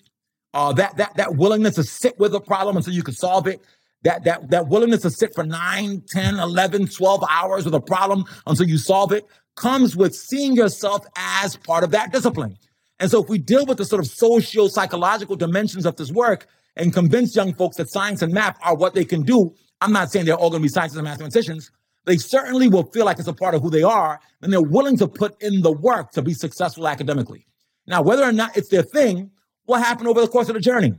uh, 0.57 0.73
that 0.73 0.97
that 0.97 1.15
that 1.15 1.35
willingness 1.35 1.75
to 1.75 1.83
sit 1.83 2.17
with 2.17 2.33
a 2.33 2.39
problem 2.39 2.75
until 2.77 2.91
you 2.91 3.03
can 3.03 3.13
solve 3.13 3.45
it, 3.45 3.61
that 4.01 4.23
that 4.23 4.49
that 4.49 4.67
willingness 4.67 5.03
to 5.03 5.11
sit 5.11 5.35
for 5.35 5.43
9, 5.43 6.01
10, 6.07 6.39
11, 6.39 6.87
12 6.87 7.23
hours 7.29 7.63
with 7.63 7.75
a 7.75 7.79
problem 7.79 8.25
until 8.47 8.67
you 8.67 8.79
solve 8.79 9.11
it 9.11 9.23
comes 9.55 9.95
with 9.95 10.15
seeing 10.15 10.55
yourself 10.55 11.05
as 11.15 11.55
part 11.57 11.83
of 11.83 11.91
that 11.91 12.11
discipline. 12.11 12.57
And 12.99 13.11
so 13.11 13.21
if 13.21 13.29
we 13.29 13.37
deal 13.37 13.67
with 13.67 13.77
the 13.77 13.85
sort 13.85 14.03
of 14.03 14.09
socio 14.09 14.67
psychological 14.67 15.35
dimensions 15.35 15.85
of 15.85 15.95
this 15.95 16.11
work 16.11 16.47
and 16.75 16.91
convince 16.91 17.35
young 17.35 17.53
folks 17.53 17.77
that 17.77 17.89
science 17.89 18.23
and 18.23 18.33
math 18.33 18.57
are 18.63 18.75
what 18.75 18.95
they 18.95 19.05
can 19.05 19.21
do, 19.21 19.53
I'm 19.81 19.93
not 19.93 20.11
saying 20.11 20.25
they're 20.25 20.35
all 20.35 20.49
going 20.49 20.61
to 20.61 20.65
be 20.65 20.69
scientists 20.69 20.97
and 20.97 21.05
mathematicians. 21.05 21.69
They 22.05 22.17
certainly 22.17 22.67
will 22.67 22.89
feel 22.91 23.05
like 23.05 23.19
it's 23.19 23.27
a 23.27 23.33
part 23.33 23.53
of 23.53 23.61
who 23.61 23.69
they 23.69 23.83
are, 23.83 24.19
and 24.41 24.51
they're 24.51 24.61
willing 24.61 24.97
to 24.97 25.07
put 25.07 25.39
in 25.39 25.61
the 25.61 25.71
work 25.71 26.11
to 26.13 26.23
be 26.23 26.33
successful 26.33 26.87
academically. 26.87 27.45
Now, 27.85 28.01
whether 28.01 28.23
or 28.23 28.31
not 28.31 28.57
it's 28.57 28.69
their 28.69 28.81
thing 28.81 29.29
will 29.67 29.75
happened 29.75 30.07
over 30.07 30.21
the 30.21 30.27
course 30.27 30.49
of 30.49 30.55
the 30.55 30.61
journey, 30.61 30.93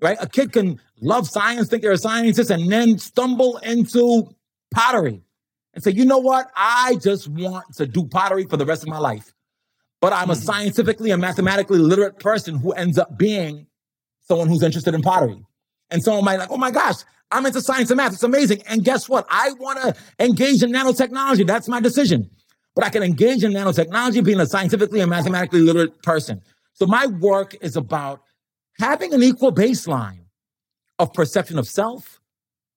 right? 0.00 0.16
A 0.20 0.28
kid 0.28 0.52
can 0.52 0.80
love 1.00 1.28
science, 1.28 1.68
think 1.68 1.82
they're 1.82 1.92
a 1.92 1.98
scientist, 1.98 2.50
and 2.50 2.70
then 2.70 2.98
stumble 2.98 3.56
into 3.58 4.34
pottery 4.72 5.22
and 5.74 5.82
say, 5.82 5.90
you 5.90 6.04
know 6.04 6.18
what? 6.18 6.50
I 6.54 6.96
just 7.02 7.28
want 7.28 7.64
to 7.76 7.86
do 7.86 8.06
pottery 8.06 8.44
for 8.44 8.56
the 8.56 8.66
rest 8.66 8.82
of 8.82 8.88
my 8.88 8.98
life. 8.98 9.32
But 10.00 10.12
I'm 10.12 10.30
a 10.30 10.34
mm-hmm. 10.34 10.42
scientifically 10.42 11.10
and 11.10 11.20
mathematically 11.20 11.78
literate 11.78 12.18
person 12.18 12.56
who 12.56 12.72
ends 12.72 12.98
up 12.98 13.16
being 13.16 13.66
someone 14.20 14.48
who's 14.48 14.62
interested 14.62 14.94
in 14.94 15.02
pottery. 15.02 15.44
And 15.90 16.02
someone 16.02 16.24
might 16.24 16.38
like, 16.38 16.50
oh 16.50 16.56
my 16.56 16.70
gosh, 16.70 16.96
I'm 17.30 17.46
into 17.46 17.60
science 17.60 17.90
and 17.90 17.96
math. 17.96 18.12
It's 18.12 18.22
amazing. 18.22 18.62
And 18.66 18.84
guess 18.84 19.08
what? 19.08 19.26
I 19.30 19.52
want 19.52 19.80
to 19.80 19.94
engage 20.18 20.62
in 20.62 20.72
nanotechnology. 20.72 21.46
That's 21.46 21.68
my 21.68 21.80
decision. 21.80 22.30
But 22.74 22.84
I 22.84 22.88
can 22.88 23.02
engage 23.02 23.44
in 23.44 23.52
nanotechnology 23.52 24.24
being 24.24 24.40
a 24.40 24.46
scientifically 24.46 25.00
and 25.00 25.10
mathematically 25.10 25.60
literate 25.60 26.02
person. 26.02 26.40
So 26.74 26.86
my 26.86 27.06
work 27.06 27.56
is 27.60 27.76
about 27.76 28.22
having 28.78 29.12
an 29.14 29.22
equal 29.22 29.52
baseline 29.52 30.24
of 30.98 31.12
perception 31.12 31.58
of 31.58 31.68
self, 31.68 32.20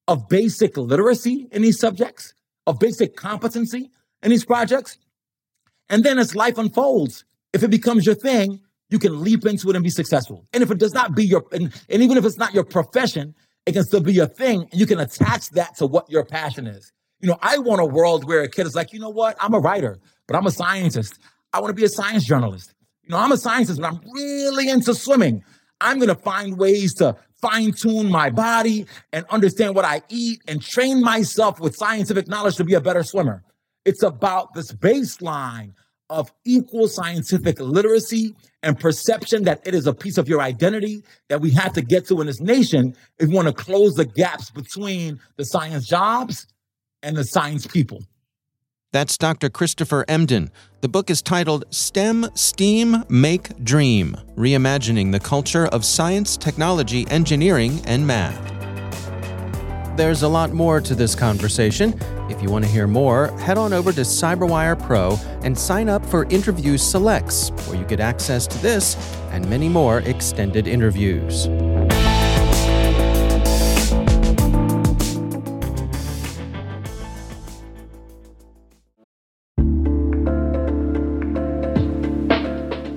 of 0.07 0.27
basic 0.29 0.77
literacy 0.77 1.47
in 1.51 1.61
these 1.61 1.79
subjects, 1.79 2.33
of 2.67 2.79
basic 2.79 3.15
competency 3.15 3.91
in 4.23 4.29
these 4.29 4.45
projects. 4.45 4.97
And 5.89 6.03
then 6.03 6.19
as 6.19 6.35
life 6.35 6.57
unfolds, 6.57 7.25
if 7.53 7.63
it 7.63 7.69
becomes 7.69 8.05
your 8.05 8.15
thing, 8.15 8.59
you 8.89 8.99
can 8.99 9.23
leap 9.23 9.45
into 9.45 9.69
it 9.69 9.75
and 9.75 9.83
be 9.83 9.89
successful. 9.89 10.45
And 10.53 10.61
if 10.61 10.71
it 10.71 10.77
does 10.77 10.93
not 10.93 11.15
be 11.15 11.25
your, 11.25 11.43
and, 11.51 11.73
and 11.89 12.03
even 12.03 12.17
if 12.17 12.25
it's 12.25 12.37
not 12.37 12.53
your 12.53 12.63
profession, 12.63 13.33
it 13.65 13.73
can 13.73 13.83
still 13.83 14.01
be 14.01 14.13
your 14.13 14.27
thing. 14.27 14.67
And 14.71 14.79
you 14.79 14.85
can 14.85 14.99
attach 14.99 15.49
that 15.51 15.75
to 15.77 15.87
what 15.87 16.09
your 16.09 16.25
passion 16.25 16.67
is. 16.67 16.91
You 17.21 17.29
know, 17.29 17.37
I 17.41 17.57
want 17.57 17.81
a 17.81 17.85
world 17.85 18.27
where 18.27 18.41
a 18.41 18.49
kid 18.49 18.67
is 18.67 18.75
like, 18.75 18.93
you 18.93 18.99
know 18.99 19.09
what? 19.09 19.35
I'm 19.39 19.53
a 19.53 19.59
writer, 19.59 19.99
but 20.27 20.35
I'm 20.35 20.45
a 20.45 20.51
scientist. 20.51 21.17
I 21.53 21.59
want 21.59 21.69
to 21.69 21.73
be 21.73 21.85
a 21.85 21.89
science 21.89 22.25
journalist. 22.25 22.73
You 23.05 23.11
know, 23.11 23.17
I'm 23.17 23.31
a 23.31 23.37
scientist, 23.37 23.79
but 23.79 23.93
I'm 23.93 24.01
really 24.11 24.69
into 24.69 24.95
swimming. 24.95 25.43
I'm 25.79 25.97
going 25.97 26.09
to 26.09 26.15
find 26.15 26.57
ways 26.57 26.93
to 26.95 27.15
fine 27.39 27.71
tune 27.71 28.09
my 28.09 28.29
body 28.31 28.87
and 29.13 29.25
understand 29.29 29.75
what 29.75 29.85
I 29.85 30.01
eat 30.09 30.41
and 30.47 30.61
train 30.61 31.01
myself 31.01 31.59
with 31.59 31.75
scientific 31.75 32.27
knowledge 32.27 32.55
to 32.55 32.63
be 32.63 32.73
a 32.73 32.81
better 32.81 33.03
swimmer. 33.03 33.43
It's 33.83 34.01
about 34.01 34.55
this 34.55 34.71
baseline 34.71 35.73
of 36.09 36.31
equal 36.45 36.87
scientific 36.87 37.59
literacy 37.59 38.35
and 38.63 38.79
perception 38.79 39.43
that 39.43 39.61
it 39.65 39.75
is 39.75 39.85
a 39.85 39.93
piece 39.93 40.17
of 40.17 40.27
your 40.27 40.41
identity 40.41 41.03
that 41.29 41.41
we 41.41 41.51
have 41.51 41.73
to 41.73 41.81
get 41.81 42.07
to 42.07 42.21
in 42.21 42.27
this 42.27 42.41
nation 42.41 42.95
if 43.19 43.29
we 43.29 43.35
want 43.35 43.47
to 43.47 43.53
close 43.53 43.93
the 43.93 44.05
gaps 44.05 44.49
between 44.49 45.19
the 45.37 45.45
science 45.45 45.87
jobs 45.87 46.47
and 47.03 47.15
the 47.15 47.23
science 47.23 47.67
people. 47.67 48.03
That's 48.95 49.17
Dr. 49.17 49.49
Christopher 49.49 50.05
Emdin. 50.07 50.51
The 50.79 50.87
book 50.87 51.09
is 51.09 51.21
titled 51.21 51.65
STEM, 51.69 52.29
STEAM, 52.33 53.03
Make, 53.09 53.61
Dream 53.61 54.15
Reimagining 54.37 55.11
the 55.11 55.19
Culture 55.19 55.65
of 55.65 55.83
Science, 55.83 56.37
Technology, 56.37 57.05
Engineering, 57.09 57.81
and 57.83 58.07
Math. 58.07 58.39
There's 59.97 60.23
a 60.23 60.29
lot 60.29 60.53
more 60.53 60.79
to 60.79 60.95
this 60.95 61.13
conversation. 61.13 61.99
If 62.29 62.41
you 62.41 62.49
want 62.49 62.63
to 62.63 62.71
hear 62.71 62.87
more, 62.87 63.37
head 63.37 63.57
on 63.57 63.73
over 63.73 63.91
to 63.91 63.99
CyberWire 63.99 64.81
Pro 64.81 65.19
and 65.43 65.59
sign 65.59 65.89
up 65.89 66.05
for 66.05 66.23
Interview 66.29 66.77
Selects, 66.77 67.49
where 67.67 67.75
you 67.75 67.83
get 67.83 67.99
access 67.99 68.47
to 68.47 68.57
this 68.59 68.95
and 69.31 69.45
many 69.49 69.67
more 69.67 69.99
extended 69.99 70.69
interviews. 70.69 71.47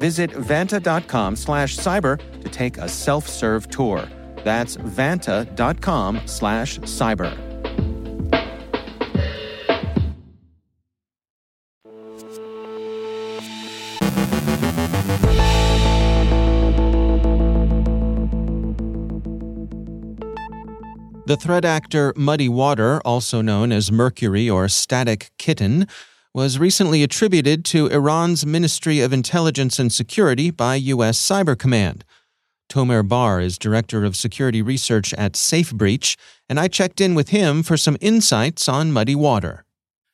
Visit 0.00 0.30
vanta.com 0.30 1.36
slash 1.36 1.76
cyber 1.76 2.18
to 2.40 2.48
take 2.48 2.78
a 2.78 2.88
self-serve 2.88 3.68
tour. 3.68 4.08
That's 4.44 4.78
vanta.com 4.78 6.22
slash 6.24 6.78
cyber. 6.80 7.36
The 21.26 21.36
threat 21.36 21.64
actor 21.64 22.12
Muddy 22.16 22.48
Water, 22.48 23.00
also 23.04 23.40
known 23.40 23.70
as 23.70 23.92
Mercury 23.92 24.50
or 24.50 24.66
Static 24.66 25.30
Kitten, 25.38 25.86
was 26.32 26.58
recently 26.58 27.02
attributed 27.02 27.64
to 27.64 27.88
Iran's 27.88 28.46
Ministry 28.46 29.00
of 29.00 29.12
Intelligence 29.12 29.78
and 29.78 29.92
Security 29.92 30.50
by 30.50 30.76
U.S. 30.76 31.18
Cyber 31.20 31.58
Command. 31.58 32.04
Tomer 32.68 33.06
Bar 33.06 33.40
is 33.40 33.58
Director 33.58 34.04
of 34.04 34.14
Security 34.14 34.62
Research 34.62 35.12
at 35.14 35.32
SafeBreach, 35.32 36.16
and 36.48 36.60
I 36.60 36.68
checked 36.68 37.00
in 37.00 37.16
with 37.16 37.30
him 37.30 37.64
for 37.64 37.76
some 37.76 37.96
insights 38.00 38.68
on 38.68 38.92
Muddy 38.92 39.16
Water. 39.16 39.64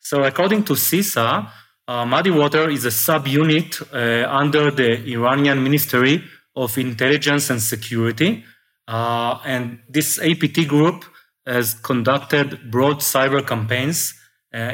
So, 0.01 0.25
according 0.25 0.65
to 0.65 0.73
CISA, 0.73 1.51
uh, 1.87 2.07
Muddy 2.07 2.31
Water 2.31 2.71
is 2.71 2.87
a 2.87 2.89
subunit 2.89 3.83
uh, 3.93 4.27
under 4.31 4.71
the 4.71 5.05
Iranian 5.13 5.63
Ministry 5.63 6.25
of 6.55 6.79
Intelligence 6.79 7.51
and 7.51 7.61
Security. 7.61 8.43
Uh, 8.89 9.39
and 9.45 9.81
this 9.89 10.19
APT 10.19 10.67
group 10.67 11.05
has 11.47 11.75
conducted 11.75 12.71
broad 12.71 13.01
cyber 13.01 13.47
campaigns 13.47 14.15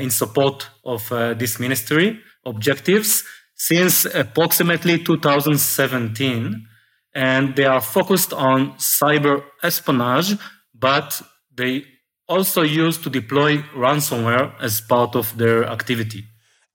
in 0.00 0.11
support 0.11 0.68
of 0.85 1.11
uh, 1.12 1.35
this 1.35 1.58
ministry 1.58 2.20
objectives 2.44 3.24
since 3.54 4.04
approximately 4.06 4.98
2017. 4.98 6.66
And 7.14 7.56
they 7.56 7.64
are 7.64 7.80
focused 7.80 8.32
on 8.32 8.72
cyber 8.72 9.44
espionage, 9.62 10.37
but 10.74 11.20
they 11.54 11.85
also 12.28 12.62
use 12.62 12.96
to 12.98 13.11
deploy 13.11 13.58
ransomware 13.76 14.54
as 14.61 14.80
part 14.80 15.14
of 15.14 15.37
their 15.37 15.64
activity. 15.64 16.24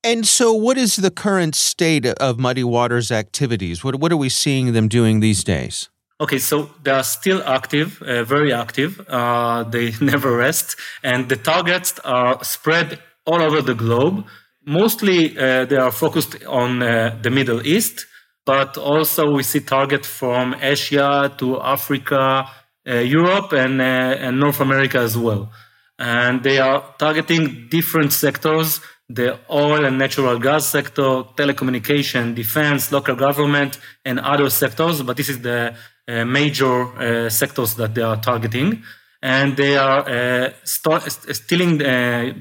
And 0.04 0.28
so, 0.28 0.54
what 0.54 0.78
is 0.78 0.96
the 0.96 1.10
current 1.10 1.56
state 1.56 2.06
of 2.06 2.38
Muddy 2.38 2.64
Waters' 2.64 3.12
activities? 3.12 3.84
What, 3.84 3.96
what 3.96 4.12
are 4.12 4.18
we 4.18 4.30
seeing 4.30 4.74
them 4.74 4.88
doing 4.88 5.20
these 5.20 5.44
days? 5.44 5.90
Okay, 6.20 6.40
so 6.40 6.72
they 6.82 6.90
are 6.90 7.04
still 7.04 7.44
active, 7.44 8.02
uh, 8.02 8.24
very 8.24 8.52
active. 8.52 9.00
Uh, 9.08 9.64
they 9.64 9.92
never 10.02 10.36
rest, 10.36 10.76
and 11.04 11.30
the 11.30 11.36
targets 11.36 12.00
are 12.04 12.44
spread 12.44 13.00
all 13.26 13.42
over 13.42 13.62
the 13.62 13.76
globe. 13.76 14.26
Mostly, 14.66 15.38
uh, 15.38 15.66
they 15.66 15.78
are 15.78 15.92
focused 15.92 16.44
on 16.46 16.82
uh, 16.82 17.16
the 17.22 17.30
Middle 17.30 17.66
East, 17.66 18.08
but 18.46 18.78
also 18.78 19.32
we 19.32 19.44
see 19.44 19.60
targets 19.60 20.08
from 20.08 20.56
Asia 20.60 21.32
to 21.38 21.62
Africa, 21.62 22.50
uh, 22.90 22.96
Europe, 22.96 23.54
and, 23.54 23.80
uh, 23.80 23.84
and 24.26 24.40
North 24.40 24.60
America 24.60 24.98
as 24.98 25.16
well. 25.16 25.52
And 26.00 26.44
they 26.44 26.58
are 26.58 26.96
targeting 26.98 27.68
different 27.70 28.12
sectors 28.12 28.82
the 29.10 29.40
oil 29.50 29.86
and 29.86 29.98
natural 29.98 30.38
gas 30.38 30.66
sector, 30.66 31.24
telecommunication, 31.36 32.36
defense, 32.36 32.92
local 32.92 33.16
government, 33.16 33.80
and 34.04 34.20
other 34.20 34.50
sectors. 34.50 35.02
But 35.02 35.16
this 35.16 35.30
is 35.30 35.42
the 35.42 35.76
major 36.08 36.84
uh, 36.84 37.30
sectors 37.30 37.76
that 37.76 37.96
they 37.96 38.02
are 38.02 38.18
targeting. 38.18 38.84
And 39.22 39.58
they 39.58 39.78
are 39.78 40.08
uh, 40.08 40.52
st- 40.64 41.36
stealing 41.36 41.80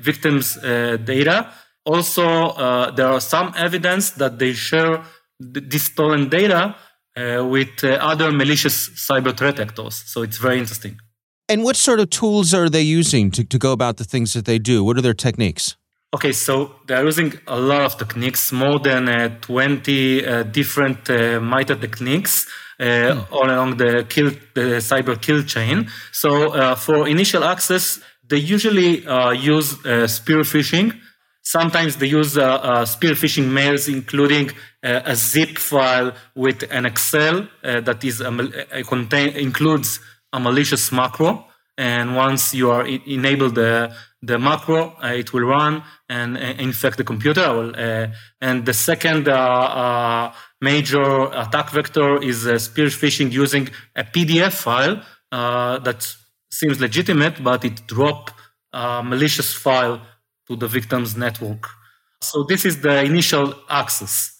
victims' 0.00 0.56
data. 0.56 1.50
Also, 1.84 2.92
there 2.94 3.08
are 3.08 3.20
some 3.20 3.54
evidence 3.56 4.10
that 4.10 4.38
they 4.38 4.52
share 4.52 5.02
this 5.40 5.84
stolen 5.84 6.28
data 6.28 6.76
with 7.16 7.82
other 7.82 8.30
malicious 8.30 8.90
cyber 8.90 9.34
threat 9.34 9.58
actors. 9.58 10.02
So 10.06 10.22
it's 10.22 10.36
very 10.36 10.58
interesting. 10.58 10.98
And 11.48 11.62
what 11.62 11.76
sort 11.76 12.00
of 12.00 12.10
tools 12.10 12.52
are 12.52 12.68
they 12.68 12.82
using 12.82 13.30
to, 13.30 13.44
to 13.44 13.58
go 13.58 13.72
about 13.72 13.96
the 13.96 14.04
things 14.04 14.32
that 14.32 14.44
they 14.44 14.58
do? 14.58 14.84
What 14.84 14.98
are 14.98 15.02
their 15.02 15.14
techniques? 15.14 15.76
Okay, 16.14 16.32
so 16.32 16.76
they're 16.86 17.04
using 17.04 17.34
a 17.46 17.58
lot 17.58 17.82
of 17.82 17.98
techniques, 17.98 18.50
more 18.50 18.78
than 18.78 19.08
uh, 19.08 19.28
20 19.40 20.26
uh, 20.26 20.42
different 20.44 21.10
uh, 21.10 21.40
MITRE 21.40 21.76
techniques 21.76 22.46
uh, 22.46 22.50
all 22.80 23.50
along 23.50 23.76
the 23.76 24.04
kill, 24.08 24.30
the 24.54 24.80
cyber 24.80 25.20
kill 25.20 25.42
chain. 25.42 25.88
So 26.12 26.52
uh, 26.52 26.74
for 26.74 27.08
initial 27.08 27.44
access, 27.44 28.00
they 28.28 28.38
usually 28.38 29.06
uh, 29.06 29.30
use 29.30 29.70
spear 30.10 30.40
phishing. 30.40 30.98
Sometimes 31.42 31.96
they 31.96 32.08
use 32.08 32.32
spear 32.32 33.14
phishing 33.14 33.48
mails, 33.50 33.88
including 33.88 34.50
a 34.82 35.14
zip 35.14 35.58
file 35.58 36.12
with 36.34 36.64
an 36.72 36.86
Excel 36.86 37.46
that 37.62 38.02
is 38.02 38.20
contain 38.88 39.28
includes 39.36 40.00
a 40.32 40.40
malicious 40.40 40.90
macro. 40.90 41.46
And 41.78 42.16
once 42.16 42.52
you 42.54 42.70
are 42.70 42.84
enable 42.86 43.50
the 43.50 43.94
the 44.22 44.38
macro, 44.38 44.96
uh, 45.02 45.08
it 45.08 45.32
will 45.32 45.44
run 45.44 45.82
and 46.08 46.36
uh, 46.36 46.40
infect 46.58 46.96
the 46.96 47.04
computer. 47.04 47.42
Uh, 47.42 48.08
and 48.40 48.66
the 48.66 48.74
second 48.74 49.28
major 50.60 51.24
attack 51.32 51.70
vector 51.70 52.22
is 52.22 52.42
spear 52.62 52.86
phishing 52.86 53.30
using 53.30 53.68
a 53.94 54.04
PDF 54.04 54.52
file 54.52 55.02
that 55.30 56.16
seems 56.50 56.80
legitimate, 56.80 57.42
but 57.42 57.64
it 57.64 57.86
drop 57.86 58.30
a 58.72 59.02
malicious 59.02 59.52
file 59.54 60.00
to 60.46 60.56
the 60.56 60.68
victim's 60.68 61.16
network. 61.16 61.66
So 62.20 62.44
this 62.44 62.64
is 62.64 62.80
the 62.80 63.02
initial 63.04 63.54
access. 63.68 64.32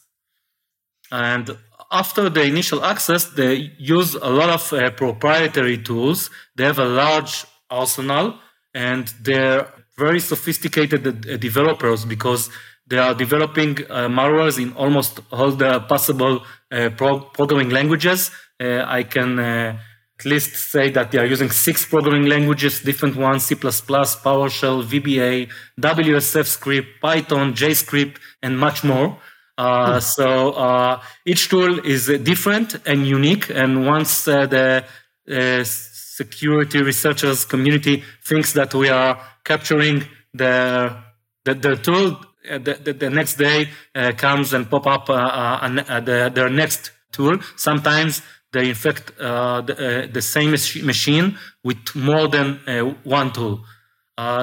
And 1.11 1.57
after 1.91 2.29
the 2.29 2.43
initial 2.43 2.85
access, 2.85 3.25
they 3.25 3.73
use 3.79 4.15
a 4.15 4.31
lot 4.31 4.51
of 4.51 4.73
uh, 4.73 4.91
proprietary 4.91 5.79
tools. 5.79 6.31
They 6.57 6.65
have 6.65 6.79
a 6.79 6.85
large 6.85 7.45
arsenal 7.71 8.39
and 8.75 9.07
they're 9.23 9.73
very 9.97 10.21
sophisticated 10.21 11.07
uh, 11.07 11.37
developers 11.37 12.05
because 12.05 12.51
they 12.87 12.99
are 12.99 13.15
developing 13.15 13.79
uh, 13.91 14.09
malwares 14.09 14.63
in 14.63 14.73
almost 14.75 15.21
all 15.33 15.51
the 15.51 15.81
possible 15.81 16.45
uh, 16.71 16.91
pro- 16.97 17.21
programming 17.21 17.71
languages. 17.71 18.31
Uh, 18.61 18.85
I 18.87 19.03
can 19.03 19.39
uh, 19.39 19.79
at 20.19 20.25
least 20.25 20.55
say 20.71 20.91
that 20.91 21.11
they 21.11 21.19
are 21.19 21.27
using 21.27 21.51
six 21.51 21.85
programming 21.85 22.27
languages, 22.27 22.81
different 22.81 23.17
ones, 23.17 23.45
C++, 23.45 23.55
PowerShell, 23.55 24.85
VBA, 24.85 25.51
WSF 25.81 26.47
script, 26.47 26.89
Python, 27.03 27.53
JScript, 27.53 28.17
and 28.43 28.59
much 28.59 28.83
more. 28.83 29.19
Uh, 29.59 30.01
so 30.01 30.53
uh, 30.53 31.01
each 31.25 31.49
tool 31.49 31.79
is 31.81 32.07
different 32.23 32.77
and 32.87 33.07
unique. 33.07 33.51
And 33.51 33.87
once 33.87 34.29
uh, 34.29 34.47
the 34.47 34.85
uh, 35.31 35.65
security 35.65 36.83
researchers 36.83 37.45
community 37.45 38.05
thinks 38.25 38.53
that 38.53 38.75
we 38.75 38.89
are 38.89 39.19
capturing 39.45 40.05
the 40.33 40.97
the, 41.45 41.55
the 41.55 41.77
tool, 41.77 42.19
Uh, 42.51 42.59
the, 42.59 42.75
the, 42.75 42.93
the, 42.93 43.11
next 43.11 43.35
day 43.35 43.69
uh, 43.95 44.13
comes 44.17 44.53
and 44.53 44.69
pop 44.71 44.87
up 44.87 45.11
uh, 45.11 45.69
the, 46.01 46.31
their 46.35 46.51
next 46.51 46.93
tool. 47.13 47.39
Sometimes 47.57 48.23
they 48.53 48.69
infect 48.69 49.17
the, 49.19 50.09
the, 50.13 50.23
same 50.23 50.51
machine 50.51 51.39
with 51.65 51.79
more 51.95 52.29
than 52.29 52.61
one 53.05 53.33
tool. 53.33 53.65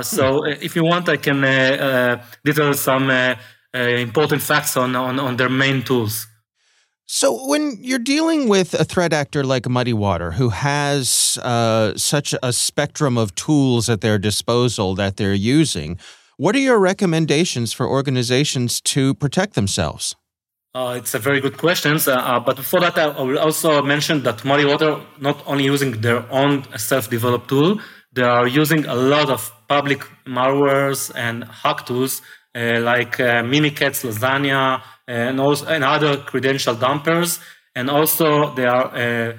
so 0.01 0.43
hmm. 0.43 0.51
if 0.61 0.75
you 0.75 0.83
want, 0.83 1.09
I 1.09 1.17
can 1.17 1.41
detail 2.43 2.73
some 2.73 3.09
uh, 3.75 3.79
important 3.79 4.41
facts 4.41 4.77
on, 4.77 4.95
on, 4.95 5.19
on 5.19 5.37
their 5.37 5.49
main 5.49 5.81
tools. 5.81 6.27
So, 7.05 7.47
when 7.47 7.77
you're 7.81 7.99
dealing 7.99 8.47
with 8.47 8.73
a 8.73 8.85
threat 8.85 9.13
actor 9.13 9.43
like 9.43 9.67
Muddy 9.67 9.93
Water, 9.93 10.31
who 10.31 10.49
has 10.49 11.37
uh, 11.43 11.97
such 11.97 12.33
a 12.41 12.53
spectrum 12.53 13.17
of 13.17 13.35
tools 13.35 13.89
at 13.89 14.01
their 14.01 14.17
disposal 14.17 14.95
that 14.95 15.17
they're 15.17 15.33
using, 15.33 15.97
what 16.37 16.55
are 16.55 16.59
your 16.59 16.79
recommendations 16.79 17.73
for 17.73 17.87
organizations 17.87 18.81
to 18.81 19.13
protect 19.13 19.55
themselves? 19.55 20.15
Uh, 20.75 20.95
it's 20.97 21.13
a 21.13 21.19
very 21.19 21.39
good 21.39 21.57
question. 21.57 21.99
Uh, 22.07 22.11
uh, 22.11 22.39
but 22.39 22.55
before 22.55 22.79
that, 22.79 22.97
I 22.97 23.21
will 23.21 23.37
also 23.37 23.83
mention 23.83 24.23
that 24.23 24.43
Muddy 24.43 24.65
Water 24.65 25.01
not 25.19 25.43
only 25.45 25.65
using 25.65 26.01
their 26.01 26.25
own 26.31 26.63
self-developed 26.77 27.47
tool, 27.47 27.79
they 28.11 28.23
are 28.23 28.47
using 28.47 28.85
a 28.85 28.95
lot 28.95 29.29
of 29.29 29.51
public 29.67 30.01
malwares 30.25 31.11
and 31.15 31.43
hack 31.43 31.85
tools 31.85 32.21
uh, 32.55 32.79
like 32.79 33.19
uh, 33.19 33.43
Mimikatz, 33.43 34.03
LaZagne, 34.03 34.81
and 35.07 35.39
also 35.39 35.65
and 35.67 35.83
other 35.83 36.17
credential 36.17 36.75
dumpers. 36.75 37.39
And 37.75 37.89
also 37.89 38.53
they 38.55 38.65
are 38.65 38.95
uh, 38.95 39.37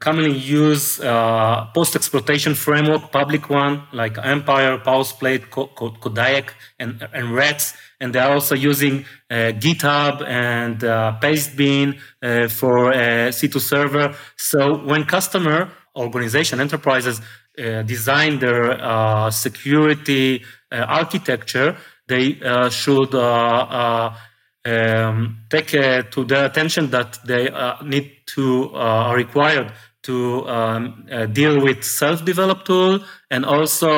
commonly 0.00 0.36
use 0.36 1.00
uh, 1.00 1.66
post-exploitation 1.74 2.54
framework, 2.54 3.10
public 3.10 3.50
one 3.50 3.82
like 3.92 4.16
Empire, 4.18 4.78
Powersploit, 4.78 5.48
Koadic, 5.50 6.50
and, 6.78 7.06
and 7.12 7.34
Rats. 7.34 7.74
And 8.00 8.14
they 8.14 8.20
are 8.20 8.32
also 8.32 8.54
using 8.54 9.04
uh, 9.30 9.52
GitHub 9.64 10.24
and 10.26 10.84
uh, 10.84 11.18
Pastebin 11.20 11.98
uh, 12.22 12.48
for 12.48 12.92
C2 12.92 13.60
server. 13.60 14.14
So 14.36 14.78
when 14.84 15.04
customer, 15.04 15.70
organization, 15.96 16.60
enterprises 16.60 17.20
design 17.56 18.38
their 18.38 19.30
security 19.32 20.44
architecture, 20.70 21.76
they 22.08 22.40
uh, 22.40 22.70
should 22.70 23.14
uh, 23.14 23.20
uh, 23.20 24.16
um, 24.64 25.38
take 25.50 25.68
to 25.68 26.24
their 26.24 26.46
attention 26.46 26.90
that 26.90 27.18
they 27.24 27.48
need 27.84 28.10
to 28.26 28.70
are 28.74 29.14
required 29.14 29.72
to 30.08 30.16
um, 30.48 31.06
deal 31.32 31.56
with 31.66 31.84
self-developed 31.84 32.64
tool 32.66 33.00
and 33.30 33.44
also 33.44 33.92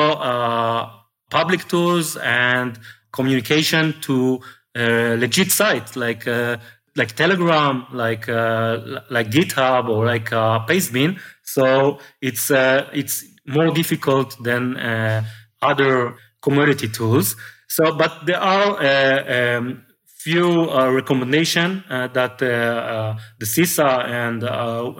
public 1.29 1.61
tools 1.67 2.17
and 2.17 2.79
communication 3.11 3.83
to 4.01 4.39
legit 4.75 5.51
sites 5.51 5.95
like 5.95 6.27
like 6.95 7.15
Telegram, 7.15 7.85
like 7.93 8.27
uh, 8.27 9.01
like 9.09 9.29
GitHub 9.29 9.87
or 9.89 10.05
like 10.05 10.31
uh, 10.33 10.65
Pastebin. 10.67 11.19
So 11.43 11.99
it's 12.21 12.51
uh, 12.51 12.89
it's 12.93 13.23
more 13.45 13.71
difficult 13.71 14.41
than 14.43 14.77
other 15.61 16.15
commodity 16.41 16.89
tools. 16.89 17.35
So, 17.67 17.95
but 17.95 18.25
there 18.25 18.39
are 18.39 18.83
uh, 18.83 19.57
um, 19.57 19.85
few 20.23 20.69
uh, 20.69 20.91
recommendation 20.91 21.83
uh, 21.89 22.07
that 22.09 22.37
the 22.37 23.45
CISA 23.45 24.05
and 24.05 24.43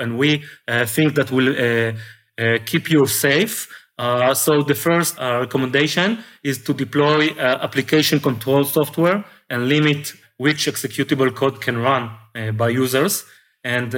and 0.02 0.18
we 0.18 0.44
think 0.86 1.16
that 1.16 1.32
will 1.32 1.54
keep 2.66 2.90
you 2.90 3.06
safe. 3.06 3.68
Uh, 4.02 4.34
so 4.34 4.64
the 4.64 4.74
first 4.74 5.20
uh, 5.20 5.38
recommendation 5.42 6.18
is 6.44 6.58
to 6.64 6.74
deploy 6.74 7.28
uh, 7.38 7.60
application 7.62 8.20
control 8.20 8.64
software 8.64 9.24
and 9.50 9.68
limit 9.68 10.14
which 10.38 10.66
executable 10.66 11.32
code 11.36 11.62
can 11.62 11.78
run 11.78 12.10
by 12.56 12.70
users. 12.70 13.26
And 13.64 13.94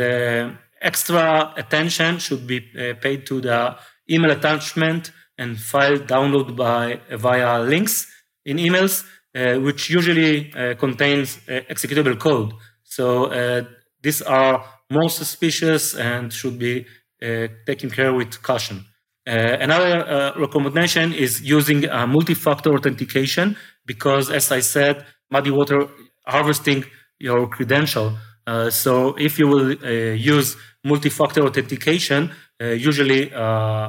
extra 0.82 1.54
attention 1.56 2.18
should 2.18 2.46
be 2.46 2.60
paid 3.00 3.26
to 3.28 3.40
the 3.40 3.78
email 4.10 4.32
attachment 4.32 5.12
and 5.38 5.58
file 5.58 5.98
download 5.98 6.58
by 6.58 7.00
via 7.16 7.62
links 7.62 8.08
in 8.46 8.58
emails, 8.58 9.04
uh, 9.04 9.08
which 9.34 9.90
usually 9.90 10.54
uh, 10.54 10.76
contains 10.76 11.40
uh, 11.50 11.62
executable 11.70 12.20
code. 12.20 12.54
So 12.84 13.66
these 14.02 14.22
are 14.22 14.64
more 14.92 15.10
suspicious 15.10 15.96
and 15.96 16.32
should 16.32 16.60
be 16.60 16.86
taken 17.66 17.90
care 17.90 18.14
with 18.14 18.42
caution. 18.44 18.86
Uh, 19.26 19.58
another 19.62 20.06
uh, 20.06 20.38
recommendation 20.38 21.14
is 21.14 21.42
using 21.42 21.90
uh, 21.90 22.06
multi-factor 22.06 22.74
authentication 22.74 23.56
because, 23.86 24.30
as 24.30 24.52
I 24.52 24.60
said, 24.60 25.06
Muddy 25.32 25.50
Water 25.50 25.88
harvesting 26.28 26.84
your 27.20 27.48
credential. 27.48 28.18
so 28.70 29.16
if 29.18 29.40
you 29.40 29.48
will 29.48 29.72
use 30.16 30.58
multi-factor 30.84 31.42
authentication, 31.44 32.32
usually 32.60 33.32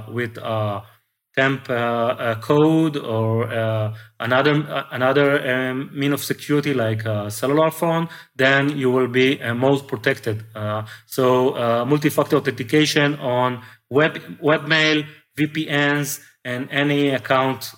with 0.09 0.39
temp 1.37 1.69
uh, 1.69 1.73
uh, 1.73 2.41
code 2.41 2.97
or 2.97 3.51
uh, 3.53 3.95
another 4.21 4.55
another 4.93 5.29
um, 5.51 5.91
mean 5.93 6.13
of 6.13 6.23
security 6.23 6.73
like 6.73 7.05
a 7.05 7.31
cellular 7.31 7.71
phone, 7.71 8.09
then 8.37 8.77
you 8.77 8.91
will 8.91 9.09
be 9.09 9.39
most 9.55 9.87
protected. 9.87 10.45
so 11.07 11.27
multi-factor 11.87 12.37
authentication 12.37 13.15
on 13.17 13.63
web 13.91 14.15
webmail, 14.43 15.05
VPNs, 15.39 16.21
and 16.45 16.69
any 16.71 17.11
account 17.11 17.73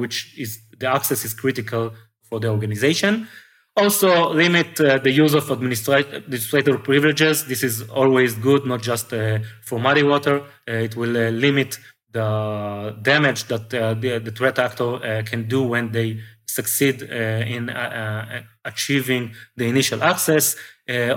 which 0.00 0.38
is 0.38 0.60
the 0.78 0.88
access 0.88 1.24
is 1.24 1.34
critical 1.34 1.92
for 2.28 2.40
the 2.40 2.48
organization. 2.48 3.28
Also, 3.76 4.32
limit 4.32 4.80
uh, 4.80 4.98
the 4.98 5.10
use 5.10 5.34
of 5.34 5.50
administrator 5.50 6.78
privileges. 6.78 7.44
This 7.46 7.64
is 7.64 7.82
always 7.88 8.34
good, 8.34 8.64
not 8.64 8.82
just 8.82 9.12
uh, 9.12 9.40
for 9.64 9.80
muddy 9.80 10.04
water. 10.04 10.42
Uh, 10.68 10.86
it 10.86 10.94
will 10.94 11.10
limit 11.10 11.80
the 12.14 12.96
damage 13.02 13.44
that 13.44 13.74
uh, 13.74 13.92
the, 13.94 14.18
the, 14.18 14.30
threat 14.30 14.58
actor 14.58 14.94
uh, 14.94 15.22
can 15.26 15.48
do 15.48 15.62
when 15.64 15.90
they 15.90 16.20
succeed 16.46 17.02
uh, 17.02 17.14
in 17.56 17.68
uh, 17.68 17.74
uh, 17.74 18.42
achieving 18.64 19.32
the 19.56 19.66
initial 19.66 20.00
access. 20.02 20.56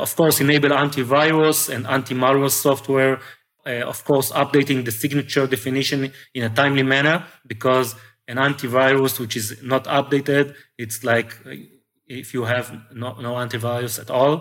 of 0.06 0.12
course, 0.16 0.42
enable 0.42 0.72
antivirus 0.86 1.60
and 1.74 1.86
anti-malware 1.98 2.56
software. 2.68 3.20
of 3.94 4.00
course, 4.10 4.32
updating 4.44 4.80
the 4.88 4.94
signature 5.04 5.46
definition 5.56 6.00
in 6.38 6.44
a 6.50 6.52
timely 6.60 6.86
manner 6.96 7.18
because 7.54 7.88
an 8.32 8.38
antivirus 8.38 9.14
which 9.22 9.36
is 9.42 9.48
not 9.62 9.84
updated, 10.00 10.46
it's 10.84 11.00
like 11.12 11.30
if 12.08 12.34
you 12.34 12.44
have 12.54 12.66
no, 13.02 13.10
no 13.26 13.32
antivirus 13.44 14.00
at 14.04 14.10
all. 14.10 14.36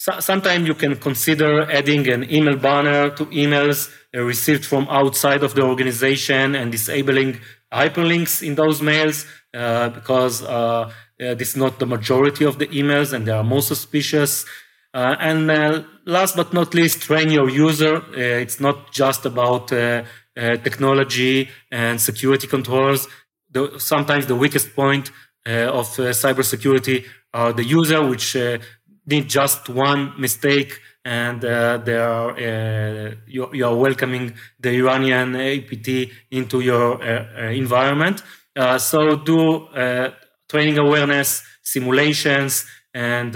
So, 0.00 0.18
sometimes 0.18 0.66
you 0.66 0.72
can 0.72 0.96
consider 0.96 1.70
adding 1.70 2.08
an 2.08 2.24
email 2.32 2.56
banner 2.56 3.10
to 3.10 3.26
emails 3.26 3.92
uh, 4.16 4.22
received 4.22 4.64
from 4.64 4.88
outside 4.88 5.42
of 5.42 5.54
the 5.54 5.60
organization 5.60 6.54
and 6.54 6.72
disabling 6.72 7.38
hyperlinks 7.70 8.42
in 8.42 8.54
those 8.54 8.80
mails 8.80 9.26
uh, 9.52 9.90
because 9.90 10.42
uh, 10.42 10.48
uh 10.50 11.34
this 11.34 11.50
is 11.50 11.56
not 11.56 11.78
the 11.78 11.84
majority 11.84 12.46
of 12.46 12.58
the 12.58 12.68
emails 12.68 13.12
and 13.12 13.26
they 13.26 13.32
are 13.40 13.44
more 13.44 13.60
suspicious. 13.60 14.46
Uh, 14.94 15.16
and 15.20 15.50
uh, 15.50 15.82
last 16.06 16.34
but 16.34 16.54
not 16.54 16.72
least, 16.72 17.02
train 17.02 17.30
your 17.30 17.50
user. 17.50 18.02
it's 18.14 18.58
not 18.58 18.90
just 18.92 19.26
about 19.26 19.68
technology 20.64 21.50
and 21.70 22.00
security 22.00 22.46
controls. 22.46 23.06
The, 23.50 23.78
sometimes 23.78 24.24
the 24.26 24.36
weakest 24.44 24.74
point 24.74 25.10
uh, 25.48 25.72
of 25.72 25.86
uh, 25.98 26.12
cybersecurity 26.12 27.06
are 27.32 27.54
the 27.54 27.64
user, 27.64 28.06
which 28.06 28.36
uh, 29.06 29.08
did 29.08 29.28
just 29.28 29.68
one 29.68 30.12
mistake 30.18 30.80
and 31.04 31.44
uh, 31.44 31.78
they 31.78 31.96
are 31.96 32.30
uh, 32.30 33.14
you, 33.26 33.48
you, 33.52 33.66
are 33.66 33.74
welcoming 33.74 34.34
the 34.58 34.70
Iranian 34.70 35.34
APT 35.36 36.12
into 36.30 36.60
your 36.60 37.02
uh, 37.02 37.50
environment. 37.50 38.22
so 38.78 39.16
do 39.16 39.66
training 40.48 40.78
awareness, 40.78 41.42
simulations, 41.62 42.66
and 42.92 43.34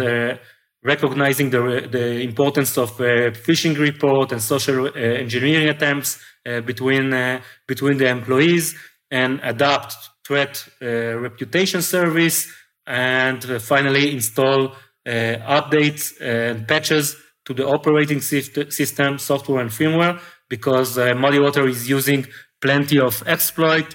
recognizing 0.82 1.50
the, 1.50 1.88
the 1.90 2.20
importance 2.20 2.76
of 2.76 2.90
phishing 2.98 3.78
report 3.78 4.32
and 4.32 4.42
social 4.42 4.94
engineering 4.96 5.68
attempts 5.68 6.18
between 6.66 7.40
between 7.66 7.96
the 7.96 8.08
employees 8.08 8.76
and 9.10 9.40
adapt 9.42 9.96
threat 10.26 10.66
uh, 10.82 11.18
reputation 11.18 11.82
service, 11.82 12.52
and 12.86 13.44
uh, 13.50 13.58
finally 13.58 14.12
install 14.12 14.68
uh, 14.68 14.76
updates 15.06 16.12
and 16.20 16.66
patches 16.66 17.16
to 17.44 17.54
the 17.54 17.66
operating 17.66 18.20
system, 18.20 19.18
software 19.18 19.60
and 19.60 19.70
firmware, 19.70 20.18
because 20.48 20.96
Muddy 20.96 21.38
Water 21.38 21.68
is 21.68 21.88
using 21.88 22.26
plenty 22.60 22.98
of 22.98 23.22
exploit 23.26 23.94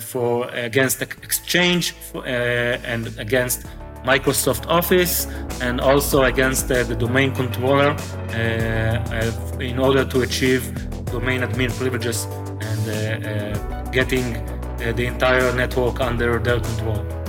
for 0.00 0.48
against 0.50 1.00
Exchange 1.02 1.92
for, 1.92 2.26
and 2.26 3.16
against 3.18 3.66
Microsoft 4.04 4.66
Office 4.68 5.26
and 5.62 5.80
also 5.80 6.24
against 6.24 6.70
uh, 6.70 6.82
the 6.84 6.94
domain 6.94 7.34
controller 7.34 7.90
uh, 7.90 8.34
uh, 8.34 9.58
in 9.58 9.78
order 9.78 10.04
to 10.04 10.20
achieve 10.20 10.62
domain 11.06 11.40
admin 11.40 11.74
privileges 11.78 12.26
and 12.60 13.92
getting 13.92 14.36
uh, 14.36 14.92
the 14.92 15.06
entire 15.06 15.54
network 15.54 16.00
under 16.00 16.38
their 16.38 16.60
control. 16.60 17.23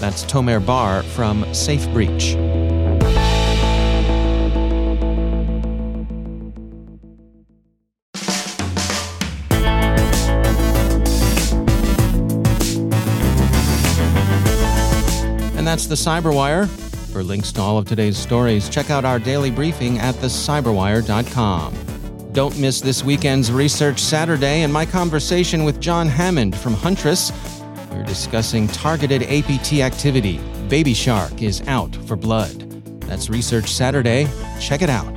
That's 0.00 0.24
Tomer 0.24 0.64
Bar 0.64 1.02
from 1.02 1.44
Safe 1.52 1.84
Breach. 1.92 2.34
And 15.56 15.66
that's 15.66 15.86
the 15.86 15.96
Cyberwire. 15.96 16.68
For 17.12 17.24
links 17.24 17.50
to 17.52 17.60
all 17.60 17.78
of 17.78 17.86
today's 17.86 18.16
stories, 18.16 18.68
check 18.68 18.90
out 18.90 19.04
our 19.04 19.18
daily 19.18 19.50
briefing 19.50 19.98
at 19.98 20.14
thecyberwire.com. 20.16 21.74
Don't 22.32 22.56
miss 22.60 22.80
this 22.80 23.02
weekend's 23.02 23.50
Research 23.50 23.98
Saturday 23.98 24.62
and 24.62 24.72
my 24.72 24.86
conversation 24.86 25.64
with 25.64 25.80
John 25.80 26.06
Hammond 26.06 26.54
from 26.56 26.74
Huntress. 26.74 27.32
We're 27.98 28.04
discussing 28.04 28.68
targeted 28.68 29.24
APT 29.24 29.80
activity. 29.80 30.38
Baby 30.68 30.94
Shark 30.94 31.42
is 31.42 31.66
out 31.66 31.96
for 32.06 32.14
blood. 32.14 32.70
That's 33.00 33.28
Research 33.28 33.72
Saturday. 33.72 34.28
Check 34.60 34.82
it 34.82 34.88
out. 34.88 35.16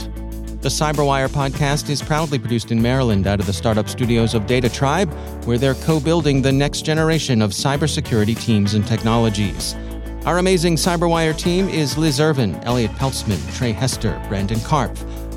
The 0.63 0.69
Cyberwire 0.69 1.29
podcast 1.29 1.91
is 1.91 2.01
proudly 2.01 2.39
produced 2.39 2.71
in 2.71 2.81
Maryland 2.81 3.27
out 3.27 3.39
of 3.39 3.45
the 3.45 3.53
startup 3.53 3.87
studios 3.87 4.33
of 4.33 4.47
Data 4.47 4.67
Tribe, 4.67 5.13
where 5.45 5.59
they're 5.59 5.75
co 5.75 5.99
building 5.99 6.41
the 6.41 6.51
next 6.51 6.81
generation 6.81 7.43
of 7.43 7.51
cybersecurity 7.51 8.35
teams 8.41 8.73
and 8.73 8.87
technologies. 8.87 9.75
Our 10.25 10.39
amazing 10.39 10.77
Cyberwire 10.77 11.37
team 11.37 11.69
is 11.69 11.99
Liz 11.99 12.19
Irvin, 12.19 12.55
Elliott 12.63 12.91
Peltzman, 12.93 13.37
Tré 13.53 13.75
Hester, 13.75 14.19
Brandon 14.27 14.57
Karpf, 14.59 14.97